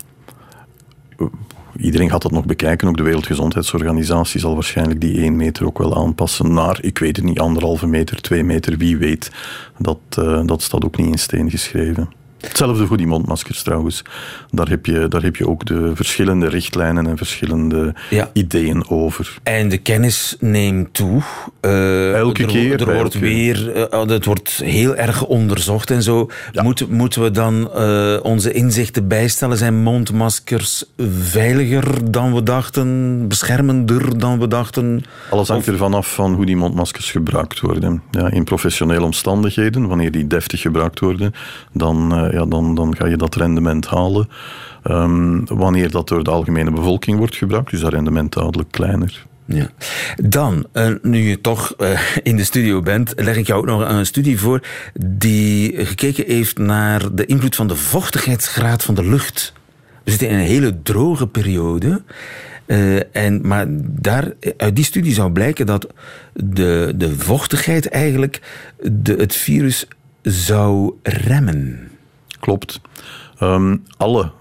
iedereen 1.77 2.09
gaat 2.09 2.21
dat 2.21 2.31
nog 2.31 2.45
bekijken. 2.45 2.87
Ook 2.87 2.97
de 2.97 3.03
Wereldgezondheidsorganisatie 3.03 4.39
zal 4.39 4.53
waarschijnlijk 4.53 5.01
die 5.01 5.21
1 5.21 5.35
meter 5.35 5.65
ook 5.65 5.77
wel 5.77 5.95
aanpassen 5.95 6.53
naar, 6.53 6.77
ik 6.81 6.97
weet 6.97 7.15
het 7.15 7.25
niet, 7.25 7.39
anderhalve 7.39 7.87
meter, 7.87 8.21
twee 8.21 8.43
meter, 8.43 8.77
wie 8.77 8.97
weet. 8.97 9.31
Dat, 9.77 9.99
uh, 10.19 10.41
dat 10.45 10.61
staat 10.61 10.85
ook 10.85 10.97
niet 10.97 11.07
in 11.07 11.19
steen 11.19 11.49
geschreven. 11.49 12.09
Hetzelfde 12.41 12.87
voor 12.87 12.97
die 12.97 13.07
mondmaskers 13.07 13.63
trouwens. 13.63 14.01
Daar 14.49 14.69
heb 14.69 14.85
je, 14.85 15.07
daar 15.07 15.21
heb 15.21 15.35
je 15.35 15.47
ook 15.47 15.65
de 15.65 15.91
verschillende 15.95 16.47
richtlijnen 16.47 17.07
en 17.07 17.17
verschillende 17.17 17.93
ja. 18.09 18.29
ideeën 18.33 18.89
over. 18.89 19.37
En 19.43 19.69
de 19.69 19.77
kennis 19.77 20.35
neemt 20.39 20.93
toe. 20.93 21.21
Uh, 21.61 22.15
elke 22.15 22.43
er, 22.43 22.47
keer. 22.47 22.87
Er 22.87 22.95
wordt 22.95 23.19
weer, 23.19 23.75
uh, 23.75 24.07
het 24.07 24.25
wordt 24.25 24.61
heel 24.63 24.95
erg 24.95 25.25
onderzocht 25.25 25.91
en 25.91 26.03
zo. 26.03 26.29
Ja. 26.51 26.63
Moeten, 26.63 26.91
moeten 26.91 27.21
we 27.21 27.31
dan 27.31 27.69
uh, 27.75 28.17
onze 28.21 28.51
inzichten 28.51 29.07
bijstellen? 29.07 29.57
Zijn 29.57 29.75
mondmaskers 29.75 30.83
veiliger 31.19 32.11
dan 32.11 32.33
we 32.33 32.43
dachten? 32.43 33.27
Beschermender 33.27 34.19
dan 34.19 34.39
we 34.39 34.47
dachten? 34.47 35.03
Alles 35.29 35.47
hangt 35.47 35.67
ervan 35.67 35.93
af 35.93 36.13
van 36.13 36.33
hoe 36.33 36.45
die 36.45 36.57
mondmaskers 36.57 37.11
gebruikt 37.11 37.59
worden. 37.59 38.01
Ja, 38.11 38.31
in 38.31 38.43
professionele 38.43 39.03
omstandigheden, 39.03 39.87
wanneer 39.87 40.11
die 40.11 40.27
deftig 40.27 40.61
gebruikt 40.61 40.99
worden, 40.99 41.33
dan 41.73 42.25
dan, 42.45 42.75
dan 42.75 42.95
ga 42.95 43.05
je 43.05 43.17
dat 43.17 43.35
rendement 43.35 43.87
halen. 43.87 44.29
Um, 44.83 45.45
wanneer 45.45 45.91
dat 45.91 46.07
door 46.07 46.23
de 46.23 46.29
algemene 46.29 46.71
bevolking 46.71 47.17
wordt 47.17 47.35
gebruikt, 47.35 47.73
is 47.73 47.79
dat 47.79 47.93
rendement 47.93 48.33
duidelijk 48.33 48.71
kleiner. 48.71 49.25
Ja. 49.45 49.69
Dan, 50.15 50.65
uh, 50.73 50.89
nu 51.01 51.17
je 51.17 51.41
toch 51.41 51.73
uh, 51.77 51.99
in 52.23 52.37
de 52.37 52.43
studio 52.43 52.81
bent, 52.81 53.13
leg 53.15 53.35
ik 53.35 53.47
jou 53.47 53.59
ook 53.59 53.65
nog 53.65 53.89
een 53.89 54.05
studie 54.05 54.39
voor 54.39 54.61
die 54.99 55.85
gekeken 55.85 56.23
heeft 56.27 56.57
naar 56.57 57.15
de 57.15 57.25
invloed 57.25 57.55
van 57.55 57.67
de 57.67 57.75
vochtigheidsgraad 57.75 58.83
van 58.83 58.95
de 58.95 59.09
lucht. 59.09 59.53
We 60.03 60.09
zitten 60.09 60.29
in 60.29 60.35
een 60.35 60.45
hele 60.45 60.81
droge 60.83 61.27
periode. 61.27 62.01
Uh, 62.65 63.15
en, 63.15 63.47
maar 63.47 63.65
daar, 63.79 64.33
uit 64.57 64.75
die 64.75 64.85
studie 64.85 65.13
zou 65.13 65.31
blijken 65.31 65.65
dat 65.65 65.87
de, 66.33 66.93
de 66.95 67.17
vochtigheid 67.17 67.89
eigenlijk 67.89 68.41
de, 68.91 69.13
het 69.13 69.35
virus 69.35 69.87
zou 70.21 70.93
remmen. 71.03 71.89
Klopt. 72.39 72.81
Um, 73.41 73.83
alle 73.97 74.31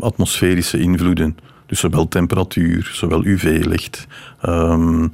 atmosferische 0.00 0.78
invloeden, 0.78 1.36
dus 1.66 1.80
zowel 1.80 2.08
temperatuur, 2.08 2.90
zowel 2.92 3.24
UV-licht, 3.24 4.06
um, 4.46 5.10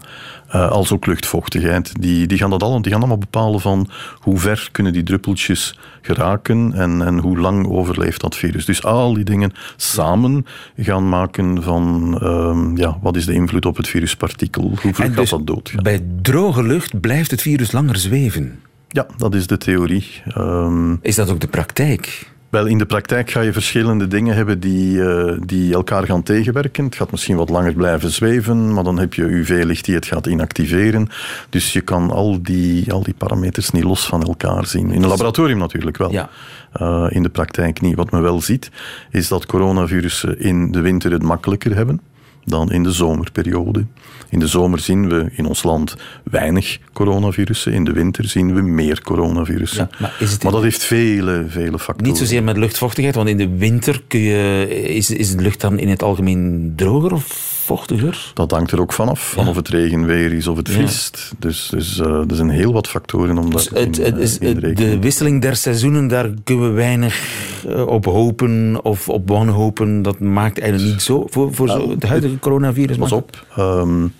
uh, 0.54 0.70
als 0.70 0.92
ook 0.92 1.07
luchtvochtigheid, 1.07 1.92
die, 2.00 2.26
die, 2.26 2.38
gaan 2.38 2.50
dat 2.50 2.62
al, 2.62 2.83
die 2.83 2.92
gaan 2.92 3.00
allemaal 3.00 3.18
bepalen 3.18 3.61
van 3.61 3.90
hoe 4.14 4.38
ver 4.38 4.68
kunnen 4.72 4.92
die 4.92 5.02
druppeltjes 5.02 5.78
geraken 6.02 6.72
en, 6.72 7.02
en 7.02 7.18
hoe 7.18 7.38
lang 7.38 7.66
overleeft 7.66 8.20
dat 8.20 8.37
virus. 8.37 8.64
Dus 8.64 8.85
al 8.85 9.14
die 9.14 9.24
dingen 9.24 9.52
samen 9.76 10.46
gaan 10.76 11.09
maken 11.09 11.62
van 11.62 12.18
um, 12.22 12.76
ja, 12.76 12.98
wat 13.02 13.16
is 13.16 13.26
de 13.26 13.33
invloed 13.35 13.66
op 13.66 13.76
het 13.76 13.88
viruspartikel, 13.88 14.62
hoe 14.62 14.94
vlug 14.94 15.14
dus 15.14 15.14
gaat 15.14 15.31
dat 15.31 15.46
dood? 15.46 15.72
Bij 15.83 16.00
droge 16.22 16.62
lucht 16.62 17.00
blijft 17.00 17.31
het 17.31 17.42
virus 17.42 17.72
langer 17.72 17.96
zweven. 17.96 18.61
Ja, 18.88 19.07
dat 19.16 19.35
is 19.35 19.46
de 19.46 19.59
theorie. 19.59 20.22
Um, 20.37 20.98
is 21.03 21.14
dat 21.14 21.31
ook 21.31 21.40
de 21.40 21.48
praktijk? 21.48 22.27
Wel, 22.48 22.66
in 22.66 22.79
de 22.79 22.87
praktijk 22.87 23.31
ga 23.31 23.40
je 23.40 23.53
verschillende 23.53 24.07
dingen 24.07 24.35
hebben 24.35 24.61
die, 24.61 24.96
uh, 24.96 25.37
die 25.46 25.74
elkaar 25.74 26.05
gaan 26.05 26.22
tegenwerken. 26.22 26.85
Het 26.85 26.94
gaat 26.94 27.11
misschien 27.11 27.37
wat 27.37 27.48
langer 27.48 27.74
blijven 27.74 28.11
zweven, 28.11 28.72
maar 28.72 28.85
dan 28.85 28.98
heb 28.98 29.14
je 29.14 29.22
UV-licht 29.22 29.85
die 29.85 29.94
het 29.94 30.07
gaat 30.07 30.27
inactiveren. 30.27 31.09
Dus 31.51 31.72
je 31.72 31.81
kan 31.81 32.11
al 32.11 32.42
die, 32.42 32.92
al 32.92 33.03
die 33.03 33.14
parameters 33.14 33.70
niet 33.70 33.85
los 33.85 34.07
van 34.07 34.22
elkaar 34.22 34.66
zien. 34.66 34.90
In 34.90 35.03
een 35.03 35.09
laboratorium 35.09 35.59
natuurlijk 35.59 35.96
wel. 35.96 36.12
Ja. 36.12 36.29
Uh, 36.81 37.07
in 37.09 37.22
de 37.22 37.29
praktijk 37.29 37.81
niet. 37.81 37.96
Wat 37.96 38.11
men 38.11 38.22
wel 38.22 38.40
ziet, 38.40 38.70
is 39.11 39.29
dat 39.29 39.46
coronavirussen 39.46 40.40
in 40.40 40.72
de 40.72 40.81
winter 40.81 41.12
het 41.12 41.22
makkelijker 41.22 41.74
hebben 41.74 42.01
dan 42.48 42.72
in 42.72 42.82
de 42.82 42.92
zomerperiode. 42.92 43.87
In 44.30 44.38
de 44.38 44.46
zomer 44.46 44.78
zien 44.78 45.08
we 45.08 45.30
in 45.32 45.46
ons 45.46 45.62
land 45.62 45.96
weinig 46.22 46.78
coronavirussen. 46.92 47.72
In 47.72 47.84
de 47.84 47.92
winter 47.92 48.28
zien 48.28 48.54
we 48.54 48.61
meer 48.61 49.02
coronavirussen. 49.02 49.88
Ja, 49.90 49.98
maar, 49.98 50.16
het 50.18 50.42
maar 50.42 50.52
dat 50.52 50.62
heeft 50.62 50.84
vele, 50.84 51.44
vele 51.48 51.78
factoren. 51.78 52.12
Niet 52.12 52.18
zozeer 52.18 52.42
met 52.42 52.56
luchtvochtigheid, 52.56 53.14
want 53.14 53.28
in 53.28 53.37
de 53.37 53.56
winter 53.56 54.02
kun 54.06 54.20
je, 54.20 54.68
is, 54.88 55.11
is 55.11 55.37
de 55.37 55.42
lucht 55.42 55.61
dan 55.61 55.78
in 55.78 55.88
het 55.88 56.02
algemeen 56.02 56.72
droger 56.76 57.12
of 57.12 57.58
vochtiger? 57.68 58.31
Dat 58.35 58.50
hangt 58.50 58.70
er 58.70 58.81
ook 58.81 58.92
vanaf, 58.92 59.31
van 59.31 59.44
ja. 59.44 59.50
of 59.50 59.57
het 59.57 59.68
regenweer 59.68 60.33
is 60.33 60.46
of 60.46 60.57
het 60.57 60.68
vriest. 60.68 61.28
Ja. 61.31 61.37
Dus, 61.38 61.68
dus 61.70 61.98
uh, 61.98 62.07
er 62.07 62.37
zijn 62.37 62.48
heel 62.50 62.72
wat 62.72 62.88
factoren 62.88 63.38
om 63.38 63.50
dat 63.50 63.52
dus 63.52 63.81
het, 63.81 63.98
in, 63.98 64.04
het 64.04 64.16
is, 64.16 64.38
in 64.38 64.61
te 64.61 64.72
De 64.72 64.98
wisseling 64.98 65.42
der 65.42 65.57
seizoenen, 65.57 66.09
daar 66.09 66.31
kunnen 66.44 66.68
we 66.68 66.74
weinig 66.74 67.14
uh, 67.66 67.87
op 67.87 68.04
hopen 68.04 68.85
of 68.85 69.09
op 69.09 69.28
wanhopen. 69.28 70.02
Dat 70.02 70.20
maakt 70.20 70.59
eigenlijk 70.59 70.92
niet 70.92 71.02
zo 71.02 71.26
voor, 71.31 71.54
voor 71.54 71.68
zo, 71.68 71.90
het 71.90 72.02
huidige 72.02 72.38
coronavirus. 72.38 72.96
Pas 72.96 73.12
op. 73.12 73.46
Um, 73.59 74.12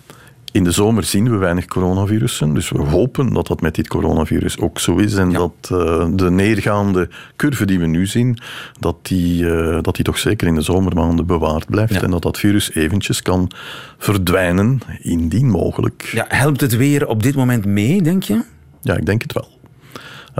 in 0.51 0.63
de 0.63 0.71
zomer 0.71 1.03
zien 1.03 1.29
we 1.29 1.37
weinig 1.37 1.65
coronavirussen, 1.65 2.53
dus 2.53 2.69
we 2.69 2.81
hopen 2.81 3.33
dat 3.33 3.47
dat 3.47 3.61
met 3.61 3.75
dit 3.75 3.87
coronavirus 3.87 4.59
ook 4.59 4.79
zo 4.79 4.97
is 4.97 5.13
en 5.15 5.31
ja. 5.31 5.37
dat 5.37 5.69
uh, 5.71 6.07
de 6.13 6.31
neergaande 6.31 7.09
curve 7.35 7.65
die 7.65 7.79
we 7.79 7.85
nu 7.85 8.05
zien, 8.05 8.37
dat 8.79 8.95
die, 9.01 9.43
uh, 9.43 9.77
dat 9.81 9.95
die 9.95 10.03
toch 10.05 10.17
zeker 10.17 10.47
in 10.47 10.55
de 10.55 10.61
zomermaanden 10.61 11.25
bewaard 11.25 11.65
blijft 11.65 11.93
ja. 11.93 12.01
en 12.01 12.11
dat 12.11 12.21
dat 12.21 12.39
virus 12.39 12.73
eventjes 12.73 13.21
kan 13.21 13.51
verdwijnen, 13.97 14.79
indien 15.01 15.49
mogelijk. 15.49 16.01
Ja, 16.01 16.25
helpt 16.27 16.61
het 16.61 16.75
weer 16.75 17.07
op 17.07 17.23
dit 17.23 17.35
moment 17.35 17.65
mee, 17.65 18.01
denk 18.01 18.23
je? 18.23 18.43
Ja, 18.81 18.97
ik 18.97 19.05
denk 19.05 19.21
het 19.21 19.33
wel. 19.33 19.58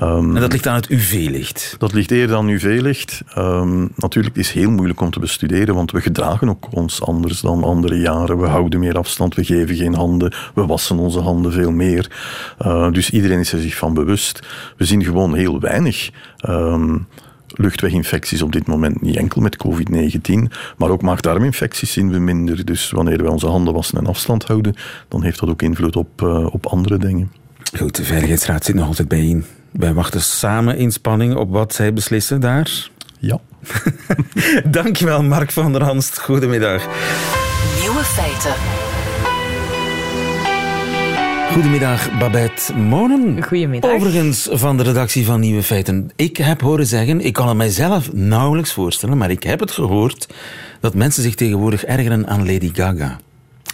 Um, 0.01 0.35
en 0.35 0.41
dat 0.41 0.51
ligt 0.51 0.67
aan 0.67 0.75
het 0.75 0.89
UV-licht? 0.89 1.75
Dat 1.77 1.93
ligt 1.93 2.11
eerder 2.11 2.35
aan 2.35 2.47
UV-licht. 2.47 3.21
Um, 3.37 3.89
natuurlijk 3.95 4.35
is 4.35 4.47
het 4.47 4.57
heel 4.57 4.71
moeilijk 4.71 5.01
om 5.01 5.09
te 5.09 5.19
bestuderen, 5.19 5.75
want 5.75 5.91
we 5.91 6.01
gedragen 6.01 6.49
ook 6.49 6.67
ons 6.71 7.01
anders 7.01 7.41
dan 7.41 7.63
andere 7.63 7.99
jaren. 7.99 8.39
We 8.39 8.47
houden 8.47 8.79
meer 8.79 8.97
afstand, 8.97 9.35
we 9.35 9.43
geven 9.43 9.75
geen 9.75 9.95
handen, 9.95 10.33
we 10.53 10.65
wassen 10.65 10.97
onze 10.97 11.19
handen 11.19 11.51
veel 11.51 11.71
meer. 11.71 12.11
Uh, 12.65 12.91
dus 12.91 13.09
iedereen 13.09 13.39
is 13.39 13.53
er 13.53 13.59
zich 13.59 13.75
van 13.75 13.93
bewust. 13.93 14.39
We 14.77 14.85
zien 14.85 15.03
gewoon 15.03 15.35
heel 15.35 15.59
weinig. 15.59 16.09
Um, 16.49 17.07
luchtweginfecties 17.47 18.41
op 18.41 18.51
dit 18.51 18.67
moment 18.67 19.01
niet 19.01 19.15
enkel 19.15 19.41
met 19.41 19.57
COVID-19, 19.65 20.53
maar 20.77 20.89
ook 20.89 21.01
maag-darminfecties 21.01 21.91
zien 21.91 22.11
we 22.11 22.19
minder. 22.19 22.65
Dus 22.65 22.91
wanneer 22.91 23.23
we 23.23 23.31
onze 23.31 23.47
handen 23.47 23.73
wassen 23.73 23.97
en 23.97 24.07
afstand 24.07 24.43
houden, 24.43 24.75
dan 25.07 25.23
heeft 25.23 25.39
dat 25.39 25.49
ook 25.49 25.61
invloed 25.61 25.95
op, 25.95 26.21
uh, 26.21 26.53
op 26.53 26.65
andere 26.65 26.97
dingen. 26.97 27.31
Goed, 27.77 27.95
de 27.95 28.03
Veiligheidsraad 28.03 28.65
zit 28.65 28.75
nog 28.75 28.87
altijd 28.87 29.07
bijeen. 29.07 29.45
Wij 29.71 29.93
wachten 29.93 30.21
samen 30.21 30.77
in 30.77 30.91
spanning 30.91 31.35
op 31.35 31.51
wat 31.51 31.73
zij 31.73 31.93
beslissen 31.93 32.39
daar. 32.41 32.89
Ja. 33.19 33.39
Dankjewel, 34.65 35.23
Mark 35.23 35.51
van 35.51 35.71
der 35.71 35.83
Hanst. 35.83 36.19
Goedemiddag. 36.19 36.87
Nieuwe 37.81 38.03
feiten. 38.03 38.53
Goedemiddag, 41.53 42.17
Babette 42.19 42.75
Monen. 42.75 43.43
Goedemiddag. 43.43 43.91
Overigens 43.91 44.47
van 44.51 44.77
de 44.77 44.83
redactie 44.83 45.25
van 45.25 45.39
Nieuwe 45.39 45.63
Feiten. 45.63 46.11
Ik 46.15 46.37
heb 46.37 46.61
horen 46.61 46.85
zeggen, 46.85 47.21
ik 47.21 47.33
kan 47.33 47.47
het 47.47 47.57
mijzelf 47.57 48.13
nauwelijks 48.13 48.73
voorstellen, 48.73 49.17
maar 49.17 49.31
ik 49.31 49.43
heb 49.43 49.59
het 49.59 49.71
gehoord 49.71 50.27
dat 50.79 50.93
mensen 50.93 51.23
zich 51.23 51.35
tegenwoordig 51.35 51.85
ergeren 51.85 52.27
aan 52.27 52.51
Lady 52.51 52.69
Gaga. 52.73 53.17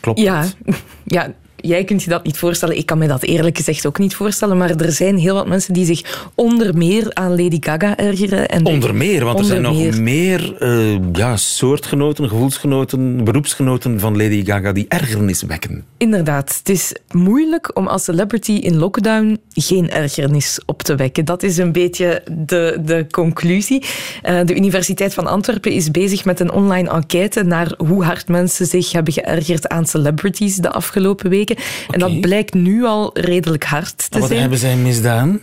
Klopt 0.02 0.20
ja, 0.20 0.42
dat? 0.42 0.56
Ja, 1.04 1.34
jij 1.56 1.84
kunt 1.84 2.04
je 2.04 2.10
dat 2.10 2.24
niet 2.24 2.38
voorstellen. 2.38 2.78
Ik 2.78 2.86
kan 2.86 2.98
me 2.98 3.08
dat 3.08 3.24
eerlijk 3.24 3.58
gezegd 3.58 3.86
ook 3.86 4.00
niet 4.00 4.16
voorstellen. 4.16 4.58
Maar 4.58 4.70
er 4.70 4.92
zijn 4.92 5.18
heel 5.18 5.34
wat 5.34 5.48
mensen 5.48 5.74
die 5.74 5.86
zich 5.86 6.30
onder 6.36 6.78
meer 6.78 7.14
aan 7.14 7.30
Lady 7.30 7.58
Gaga 7.60 7.98
ergeren. 7.98 8.48
En 8.48 8.66
onder 8.66 8.96
meer, 8.96 9.24
want 9.24 9.40
onder 9.40 9.56
er 9.56 9.62
zijn 9.62 9.76
meer. 9.76 9.92
nog 9.92 10.00
meer 10.00 10.56
uh, 10.60 11.00
ja, 11.14 11.38
soortgenoten, 11.38 12.30
gevoelsgenoten, 12.30 13.24
beroepsgenoten 13.24 14.00
van 14.00 14.18
Lady 14.18 14.46
Gaga 14.46 14.72
die 14.72 14.86
ergernis 14.88 15.44
wekken. 15.44 15.84
Inderdaad. 15.98 16.56
Het 16.58 16.70
is 16.70 16.96
moeilijk 17.12 17.78
om 17.78 17.88
als 17.88 18.04
celebrity 18.04 18.52
in 18.52 18.78
lockdown 18.78 19.40
geen 19.54 19.90
ergernis 19.90 20.60
op 20.66 20.84
te 20.84 20.96
wekken. 20.96 21.26
Dat 21.26 21.44
is 21.44 21.58
een 21.58 21.72
beetje 21.72 22.24
de, 22.32 22.82
de 22.86 23.06
conclusie. 23.12 23.84
Uh, 24.24 24.40
de 24.46 24.56
Universiteit 24.56 25.14
van 25.14 25.28
Antwerpen 25.28 25.72
is 25.72 25.92
bezig 25.92 26.26
met 26.26 26.40
een 26.40 26.52
online 26.52 26.90
enquête 26.90 27.44
naar 27.44 27.74
hoe 27.78 28.04
hard 28.04 28.28
mensen 28.28 28.66
zich 28.66 28.92
hebben 28.92 29.14
geërgerd 29.14 29.68
aan 29.68 29.86
celebrities 29.86 30.56
de 30.56 30.72
afgelopen 30.72 31.30
Okay. 31.52 31.66
En 31.90 32.00
dat 32.00 32.22
blijkt 32.22 32.54
nu 32.54 32.84
al 32.84 33.10
redelijk 33.14 33.64
hard 33.64 34.12
te 34.12 34.20
wat 34.20 34.28
zijn. 34.28 34.40
hebben 34.40 34.60
zij 34.60 34.76
misdaan? 34.76 35.40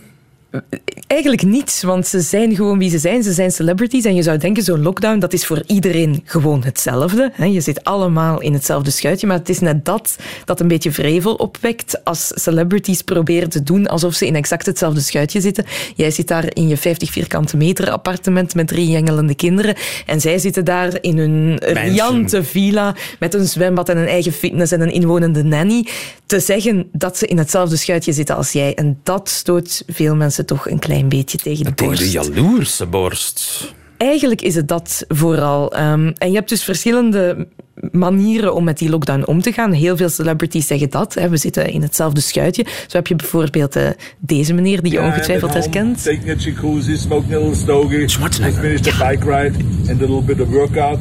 Eigenlijk 1.07 1.43
niets, 1.43 1.83
want 1.83 2.07
ze 2.07 2.19
zijn 2.19 2.55
gewoon 2.55 2.77
wie 2.77 2.89
ze 2.89 2.97
zijn. 2.97 3.23
Ze 3.23 3.33
zijn 3.33 3.51
celebrities 3.51 4.05
en 4.05 4.15
je 4.15 4.21
zou 4.21 4.37
denken, 4.37 4.63
zo'n 4.63 4.81
lockdown, 4.81 5.19
dat 5.19 5.33
is 5.33 5.45
voor 5.45 5.63
iedereen 5.67 6.21
gewoon 6.23 6.63
hetzelfde. 6.63 7.31
Je 7.37 7.61
zit 7.61 7.83
allemaal 7.83 8.41
in 8.41 8.53
hetzelfde 8.53 8.91
schuitje, 8.91 9.27
maar 9.27 9.37
het 9.37 9.49
is 9.49 9.59
net 9.59 9.85
dat 9.85 10.15
dat 10.45 10.59
een 10.59 10.67
beetje 10.67 10.91
vrevel 10.91 11.33
opwekt 11.33 12.03
als 12.03 12.31
celebrities 12.35 13.01
proberen 13.01 13.49
te 13.49 13.63
doen 13.63 13.87
alsof 13.87 14.13
ze 14.13 14.25
in 14.25 14.35
exact 14.35 14.65
hetzelfde 14.65 15.01
schuitje 15.01 15.41
zitten. 15.41 15.65
Jij 15.95 16.11
zit 16.11 16.27
daar 16.27 16.55
in 16.55 16.67
je 16.67 16.77
50 16.77 17.11
vierkante 17.11 17.57
meter 17.57 17.91
appartement 17.91 18.55
met 18.55 18.67
drie 18.67 18.87
jengelende 18.87 19.35
kinderen 19.35 19.75
en 20.05 20.21
zij 20.21 20.37
zitten 20.37 20.65
daar 20.65 20.97
in 21.01 21.17
hun 21.17 21.57
riante 21.57 22.43
villa 22.43 22.95
met 23.19 23.33
een 23.33 23.45
zwembad 23.45 23.89
en 23.89 23.97
een 23.97 24.07
eigen 24.07 24.31
fitness 24.31 24.71
en 24.71 24.81
een 24.81 24.93
inwonende 24.93 25.43
nanny 25.43 25.87
te 26.25 26.39
zeggen 26.39 26.89
dat 26.91 27.17
ze 27.17 27.27
in 27.27 27.37
hetzelfde 27.37 27.75
schuitje 27.75 28.13
zitten 28.13 28.35
als 28.35 28.51
jij. 28.51 28.75
En 28.75 28.99
dat 29.03 29.29
stoot 29.29 29.83
veel 29.87 30.15
mensen 30.15 30.42
toch 30.45 30.69
een 30.69 30.79
klein 30.79 31.09
beetje 31.09 31.37
tegen 31.37 31.65
de 31.65 31.71
borst. 31.71 31.99
Tegen 31.99 32.23
de 32.23 32.33
jaloerse 32.33 32.85
borst. 32.85 33.73
Eigenlijk 33.97 34.41
is 34.41 34.55
het 34.55 34.67
dat 34.67 35.05
vooral. 35.07 35.79
Um, 35.79 36.13
en 36.17 36.29
je 36.29 36.35
hebt 36.35 36.49
dus 36.49 36.63
verschillende 36.63 37.47
manieren 37.91 38.55
om 38.55 38.63
met 38.63 38.77
die 38.77 38.89
lockdown 38.89 39.25
om 39.25 39.41
te 39.41 39.51
gaan. 39.51 39.71
Heel 39.71 39.97
veel 39.97 40.09
celebrities 40.09 40.67
zeggen 40.67 40.89
dat. 40.89 41.13
Hè. 41.13 41.29
We 41.29 41.37
zitten 41.37 41.69
in 41.69 41.81
hetzelfde 41.81 42.21
schuitje. 42.21 42.65
Zo 42.87 42.97
heb 42.97 43.07
je 43.07 43.15
bijvoorbeeld 43.15 43.75
uh, 43.75 43.89
deze 44.19 44.53
meneer 44.53 44.81
die 44.81 44.91
je 44.91 44.97
yeah, 44.97 45.07
ongetwijfeld 45.07 45.53
herkent. 45.53 46.03
Taking 46.03 46.29
a 46.29 46.33
jacuzzi, 46.33 46.97
smoking 46.97 47.33
a 47.33 47.37
little 47.37 47.55
stogie. 47.55 47.99
Just 47.99 48.35
finished 48.35 49.01
a 49.01 49.09
bike 49.09 49.25
ride 49.25 49.63
and 49.89 50.01
a 50.01 50.05
little 50.05 50.23
bit 50.23 50.41
of 50.41 50.47
workout. 50.47 50.99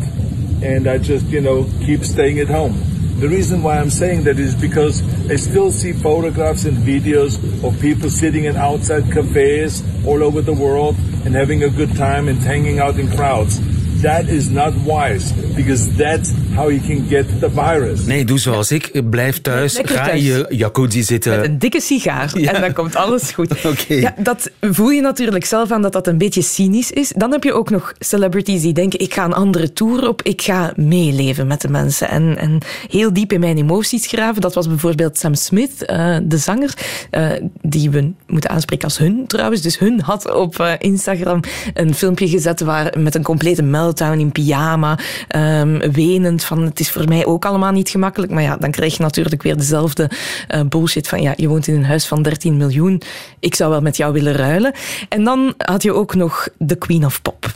And 0.63 0.87
I 0.87 0.99
just, 0.99 1.25
you 1.29 1.43
know, 1.43 1.67
keep 1.87 2.05
staying 2.05 2.41
at 2.41 2.49
home. 2.49 2.75
The 3.23 3.29
reason 3.29 3.63
why 3.63 3.79
I'm 3.79 3.89
saying 3.89 4.25
that 4.25 4.41
is 4.41 4.57
because 4.57 5.01
I 5.31 5.37
still 5.37 5.71
see 5.71 5.93
photographs 5.93 6.65
and 6.65 6.77
videos 6.79 7.39
of 7.63 7.81
people 7.81 8.11
sitting 8.11 8.47
in 8.47 8.57
outside 8.57 9.13
cafes 9.13 9.81
all 10.05 10.25
over 10.25 10.43
the 10.43 10.53
world 10.53 10.97
and 11.25 11.33
having 11.33 11.63
a 11.63 11.71
good 11.71 11.95
time 11.95 12.27
and 12.27 12.43
hanging 12.43 12.81
out 12.81 12.99
in 12.99 13.09
crowds. 13.13 13.61
That 14.03 14.27
is 14.27 14.49
not 14.49 14.73
wise, 14.85 15.33
because 15.55 15.97
that's 15.97 16.33
how 16.55 16.71
you 16.71 16.81
can 16.81 17.07
get 17.09 17.41
the 17.41 17.51
virus. 17.51 18.05
Nee, 18.05 18.25
doe 18.25 18.39
zoals 18.39 18.71
ik. 18.73 19.11
Blijf 19.11 19.41
thuis. 19.41 19.81
ga 19.83 20.11
in 20.11 20.23
je 20.23 20.47
jacuzzi 20.49 21.03
zitten. 21.03 21.37
Met 21.37 21.49
een 21.49 21.59
dikke 21.59 21.81
sigaar. 21.81 22.33
En 22.53 22.61
dan 22.61 22.73
komt 22.73 22.97
alles 22.97 23.31
goed. 23.31 23.51
okay. 23.65 24.01
ja, 24.01 24.15
dat 24.19 24.51
voel 24.61 24.91
je 24.91 25.01
natuurlijk 25.01 25.45
zelf 25.45 25.71
aan 25.71 25.83
dat 25.83 25.93
dat 25.93 26.07
een 26.07 26.19
beetje 26.19 26.43
cynisch 26.43 26.91
is. 26.91 27.13
Dan 27.17 27.33
heb 27.33 27.45
je 27.45 27.53
ook 27.53 27.71
nog 27.71 27.93
celebrities 27.99 28.63
die 28.63 28.73
denken, 28.73 29.01
ik 29.01 29.15
ga 29.15 29.25
een 29.25 29.33
andere 29.33 29.73
tour 29.73 30.09
op. 30.09 30.23
Ik 30.23 30.43
ga 30.43 30.73
meeleven 30.77 31.47
met 31.47 31.61
de 31.61 31.69
mensen. 31.69 32.09
En, 32.09 32.39
en 32.39 32.59
heel 32.91 33.13
diep 33.13 33.33
in 33.33 33.41
mijn 33.41 33.59
emoties 33.59 34.07
graven. 34.07 34.41
Dat 34.41 34.55
was 34.55 34.69
bijvoorbeeld 34.69 35.19
Sam 35.19 35.35
Smith, 35.35 35.73
uh, 35.91 36.17
de 36.23 36.37
zanger. 36.37 36.75
Uh, 37.11 37.31
die 37.63 37.91
we 37.91 38.13
moeten 38.27 38.51
aanspreken 38.51 38.85
als 38.85 38.99
hun 38.99 39.27
trouwens. 39.27 39.63
Dus 39.63 39.79
hun 39.79 40.01
had 40.01 40.35
op 40.35 40.59
uh, 40.59 40.73
Instagram 40.79 41.41
een 41.75 41.95
filmpje 41.95 42.29
gezet 42.29 42.61
waar, 42.61 42.95
met 42.99 43.15
een 43.15 43.23
complete 43.23 43.63
meld 43.63 43.92
meltdown 43.93 44.19
in 44.19 44.33
pyjama, 44.33 44.99
um, 45.37 45.93
wenend 45.93 46.45
van 46.45 46.63
het 46.63 46.81
is 46.81 46.91
voor 46.91 47.09
mij 47.09 47.27
ook 47.27 47.45
allemaal 47.45 47.73
niet 47.73 47.89
gemakkelijk. 47.89 48.33
Maar 48.33 48.43
ja, 48.43 48.57
dan 48.57 48.71
krijg 48.71 48.97
je 48.97 49.03
natuurlijk 49.03 49.43
weer 49.43 49.57
dezelfde 49.57 50.11
uh, 50.55 50.61
bullshit 50.69 51.09
van 51.09 51.23
ja, 51.23 51.33
je 51.37 51.49
woont 51.49 51.67
in 51.67 51.75
een 51.75 51.85
huis 51.85 52.07
van 52.07 52.23
13 52.23 52.57
miljoen, 52.57 53.01
ik 53.39 53.55
zou 53.55 53.71
wel 53.71 53.81
met 53.81 53.97
jou 53.97 54.13
willen 54.13 54.33
ruilen. 54.33 54.73
En 55.09 55.25
dan 55.25 55.55
had 55.57 55.83
je 55.83 55.93
ook 55.93 56.15
nog 56.15 56.49
de 56.59 56.77
Queen 56.77 57.05
of 57.05 57.23
Pop. 57.23 57.47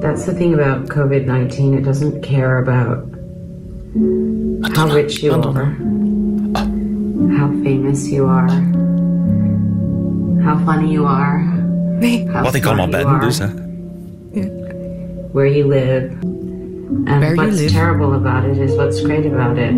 That's 0.00 0.24
the 0.24 0.34
thing 0.34 0.60
about 0.60 0.88
COVID-19. 0.90 1.78
It 1.78 1.84
doesn't 1.84 2.20
care 2.20 2.56
about 2.58 2.98
how 4.76 4.94
rich 4.94 5.20
you 5.22 5.32
are, 5.32 5.76
how 7.38 7.48
famous 7.62 8.08
you 8.08 8.28
are, 8.28 8.50
how 10.44 10.64
funny 10.64 10.92
you 10.92 11.06
are. 11.06 11.60
Nee. 11.98 12.28
Wat 12.42 12.54
ik 12.54 12.64
allemaal 12.66 12.88
ben, 12.88 13.20
dus 13.20 13.38
hè. 13.38 13.71
Where 15.32 15.46
you 15.46 15.66
live. 15.66 16.12
And 16.12 17.20
where 17.20 17.34
what's 17.34 17.56
live. 17.56 17.72
terrible 17.72 18.14
about 18.14 18.44
it 18.44 18.58
is 18.58 18.72
what's 18.76 19.00
great 19.00 19.26
about 19.26 19.58
it. 19.58 19.72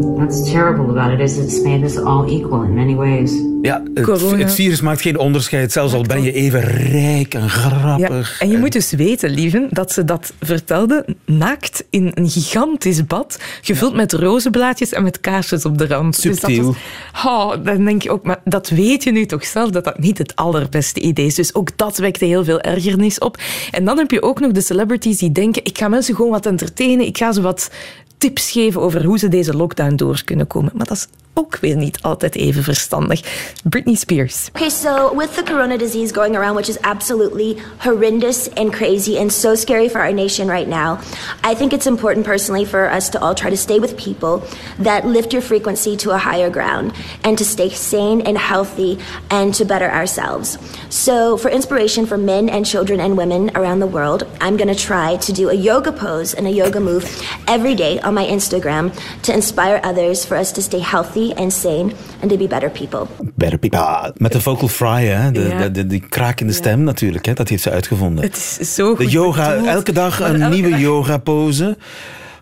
What's 0.00 0.50
terrible 0.50 0.98
about 0.98 1.12
it 1.12 1.20
is 1.20 1.36
it's 1.36 1.62
made 1.62 1.84
us 1.84 1.96
all 1.96 2.28
equal 2.28 2.62
in 2.62 2.74
many 2.74 2.94
ways. 2.94 3.32
Ja, 3.62 3.82
het, 3.94 4.06
het, 4.20 4.54
virus 4.54 4.80
maakt 4.80 5.00
geen 5.00 5.18
onderscheid, 5.18 5.72
zelfs 5.72 5.94
al 5.94 6.02
ben 6.02 6.22
je 6.22 6.32
even 6.32 6.60
rijk 6.60 7.34
en 7.34 7.50
grappig. 7.50 8.38
Ja, 8.38 8.44
en 8.44 8.50
je 8.50 8.58
moet 8.58 8.72
dus 8.72 8.90
weten, 8.90 9.30
lieven, 9.30 9.68
dat 9.70 9.92
ze 9.92 10.04
dat 10.04 10.32
vertelde 10.40 11.04
naakt 11.26 11.84
in 11.90 12.10
een 12.14 12.30
gigantisch 12.30 13.06
bad, 13.06 13.38
gevuld 13.62 13.90
ja. 13.90 13.96
met 13.96 14.12
rozenblaadjes 14.12 14.92
en 14.92 15.02
met 15.02 15.20
kaarsjes 15.20 15.64
op 15.64 15.78
de 15.78 15.86
rand. 15.86 16.16
Subtiel. 16.16 16.48
Dus 16.48 16.80
dat 17.12 17.22
was, 17.22 17.32
oh, 17.32 17.64
dan 17.64 17.84
denk 17.84 18.02
je 18.02 18.10
ook, 18.10 18.24
maar 18.24 18.40
dat 18.44 18.68
weet 18.68 19.04
je 19.04 19.12
nu 19.12 19.26
toch 19.26 19.44
zelf, 19.44 19.70
dat 19.70 19.84
dat 19.84 19.98
niet 19.98 20.18
het 20.18 20.36
allerbeste 20.36 21.00
idee 21.00 21.26
is. 21.26 21.34
Dus 21.34 21.54
ook 21.54 21.76
dat 21.76 21.98
wekte 21.98 22.24
heel 22.24 22.44
veel 22.44 22.60
ergernis 22.60 23.18
op. 23.18 23.38
En 23.70 23.84
dan 23.84 23.98
heb 23.98 24.10
je 24.10 24.22
ook 24.22 24.40
nog 24.40 24.52
de 24.52 24.60
celebrities 24.60 25.18
die 25.18 25.32
denken, 25.32 25.64
ik 25.64 25.78
ga 25.78 25.88
mensen 25.88 26.14
gewoon 26.14 26.30
wat 26.30 26.46
entertainen, 26.46 27.06
ik 27.06 27.18
ga 27.18 27.32
ze 27.32 27.40
wat 27.40 27.70
tips 28.24 28.50
geven 28.50 28.80
over 28.80 29.04
hoe 29.04 29.18
ze 29.18 29.28
deze 29.28 29.56
lockdown 29.56 29.94
door 29.94 30.22
kunnen 30.24 30.46
komen. 30.46 30.72
Maar 30.74 30.86
dat 30.86 30.96
is 30.96 31.06
ook 31.34 31.56
weer 31.56 31.76
niet 31.76 31.98
altijd 32.02 32.34
even 32.34 32.62
verstandig. 32.62 33.20
Britney 33.64 33.94
Spears. 33.94 34.48
Okay, 34.54 34.70
so 34.70 35.14
with 35.14 35.34
the 35.34 35.42
corona 35.42 35.76
disease 35.76 36.12
going 36.12 36.36
around, 36.36 36.56
which 36.56 36.68
is 36.68 36.78
absolutely 36.80 37.56
horrendous 37.78 38.48
and 38.56 38.72
crazy 38.72 39.18
and 39.18 39.32
so 39.32 39.54
scary 39.54 39.88
for 39.88 40.00
our 40.00 40.12
nation 40.12 40.48
right 40.48 40.68
now, 40.68 40.98
I 41.42 41.54
think 41.54 41.72
it's 41.72 41.86
important 41.86 42.26
personally 42.26 42.64
for 42.64 42.90
us 42.96 43.08
to 43.10 43.18
all 43.18 43.34
try 43.34 43.50
to 43.50 43.56
stay 43.56 43.78
with 43.78 43.96
people 43.96 44.42
that 44.78 45.06
lift 45.06 45.32
your 45.32 45.42
frequency 45.42 45.96
to 45.96 46.10
a 46.10 46.18
higher 46.18 46.50
ground 46.50 46.92
and 47.24 47.38
to 47.38 47.44
stay 47.44 47.68
sane 47.70 48.20
and 48.20 48.38
healthy 48.38 48.98
and 49.30 49.54
to 49.54 49.64
better 49.64 49.90
ourselves. 49.90 50.58
So, 50.88 51.36
for 51.36 51.50
inspiration 51.50 52.06
for 52.06 52.16
men 52.16 52.48
and 52.48 52.64
children 52.64 53.00
and 53.00 53.16
women 53.16 53.50
around 53.56 53.80
the 53.80 53.86
world, 53.86 54.22
I'm 54.40 54.56
going 54.56 54.74
to 54.74 54.80
try 54.80 55.16
to 55.16 55.32
do 55.32 55.48
a 55.48 55.54
yoga 55.54 55.92
pose 55.92 56.34
and 56.34 56.46
a 56.46 56.50
yoga 56.50 56.80
move 56.80 57.04
every 57.48 57.74
day 57.74 57.98
on 58.00 58.14
my 58.14 58.24
Instagram 58.26 58.92
to 59.22 59.34
inspire 59.34 59.80
others 59.82 60.24
for 60.24 60.36
us 60.36 60.52
to 60.52 60.62
stay 60.62 60.78
healthy 60.78 61.23
and 61.32 61.52
sane 61.52 61.92
and 62.20 62.30
to 62.30 62.36
be 62.36 62.46
better 62.46 62.70
people. 62.70 63.06
Better 63.34 63.58
people. 63.58 64.12
Met 64.16 64.32
de 64.32 64.40
vocal 64.40 64.68
fry, 64.68 65.04
hè? 65.04 65.30
De, 65.30 65.40
ja. 65.40 65.58
de, 65.58 65.70
de, 65.70 65.86
die 65.86 66.02
kraak 66.08 66.40
in 66.40 66.46
de 66.46 66.52
stem 66.52 66.78
ja. 66.78 66.84
natuurlijk, 66.84 67.26
hè? 67.26 67.32
dat 67.32 67.48
heeft 67.48 67.62
ze 67.62 67.70
uitgevonden. 67.70 68.24
Het 68.24 68.56
is 68.60 68.74
zo 68.74 68.94
goed 68.94 69.04
De 69.04 69.10
yoga, 69.10 69.54
elke 69.64 69.92
dag 69.92 70.20
een 70.20 70.42
elke 70.42 70.54
nieuwe 70.54 70.78
yoga 70.78 71.18
pose. 71.18 71.76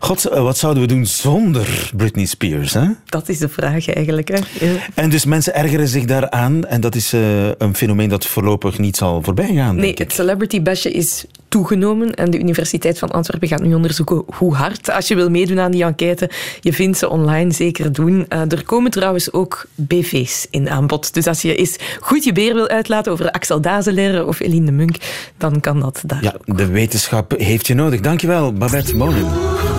God, 0.04 0.22
wat 0.22 0.58
zouden 0.58 0.82
we 0.82 0.88
doen 0.88 1.06
zonder 1.06 1.90
Britney 1.96 2.24
Spears? 2.26 2.72
Hè? 2.74 2.86
Dat 3.06 3.28
is 3.28 3.38
de 3.38 3.48
vraag 3.48 3.88
eigenlijk. 3.94 4.28
Hè? 4.28 4.66
Ja. 4.66 4.72
En 4.94 5.10
dus 5.10 5.24
mensen 5.24 5.54
ergeren 5.54 5.88
zich 5.88 6.04
daaraan. 6.04 6.64
En 6.64 6.80
dat 6.80 6.94
is 6.94 7.14
uh, 7.14 7.20
een 7.58 7.74
fenomeen 7.74 8.08
dat 8.08 8.26
voorlopig 8.26 8.78
niet 8.78 8.96
zal 8.96 9.22
voorbij 9.22 9.54
gaan. 9.54 9.76
Nee, 9.76 9.92
het 9.94 10.12
celebrity 10.12 10.62
basje 10.62 10.90
is 10.92 11.24
toegenomen. 11.48 12.14
En 12.14 12.30
de 12.30 12.38
Universiteit 12.38 12.98
van 12.98 13.10
Antwerpen 13.10 13.48
gaat 13.48 13.62
nu 13.62 13.74
onderzoeken 13.74 14.22
hoe 14.26 14.54
hard. 14.54 14.90
Als 14.90 15.08
je 15.08 15.14
wil 15.14 15.30
meedoen 15.30 15.60
aan 15.60 15.70
die 15.70 15.84
enquête, 15.84 16.30
je 16.60 16.72
vindt 16.72 16.98
ze 16.98 17.08
online 17.08 17.52
zeker 17.52 17.92
doen. 17.92 18.26
Uh, 18.28 18.40
er 18.52 18.64
komen 18.64 18.90
trouwens 18.90 19.32
ook 19.32 19.66
BV's 19.74 20.46
in 20.50 20.70
aanbod. 20.70 21.14
Dus 21.14 21.26
als 21.26 21.42
je 21.42 21.54
eens 21.54 21.76
goed 22.00 22.24
je 22.24 22.32
beer 22.32 22.54
wil 22.54 22.68
uitlaten 22.68 23.12
over 23.12 23.30
Axel 23.30 23.60
Dazelaire 23.60 24.26
of 24.26 24.40
Eline 24.40 24.66
de 24.66 24.72
Munk, 24.72 24.96
dan 25.38 25.60
kan 25.60 25.80
dat 25.80 26.02
daar 26.06 26.22
Ja, 26.22 26.34
ook. 26.46 26.56
de 26.56 26.66
wetenschap 26.66 27.34
heeft 27.38 27.66
je 27.66 27.74
nodig. 27.74 28.00
Dankjewel, 28.00 28.52
Babette 28.52 28.96
Molen. 28.96 29.26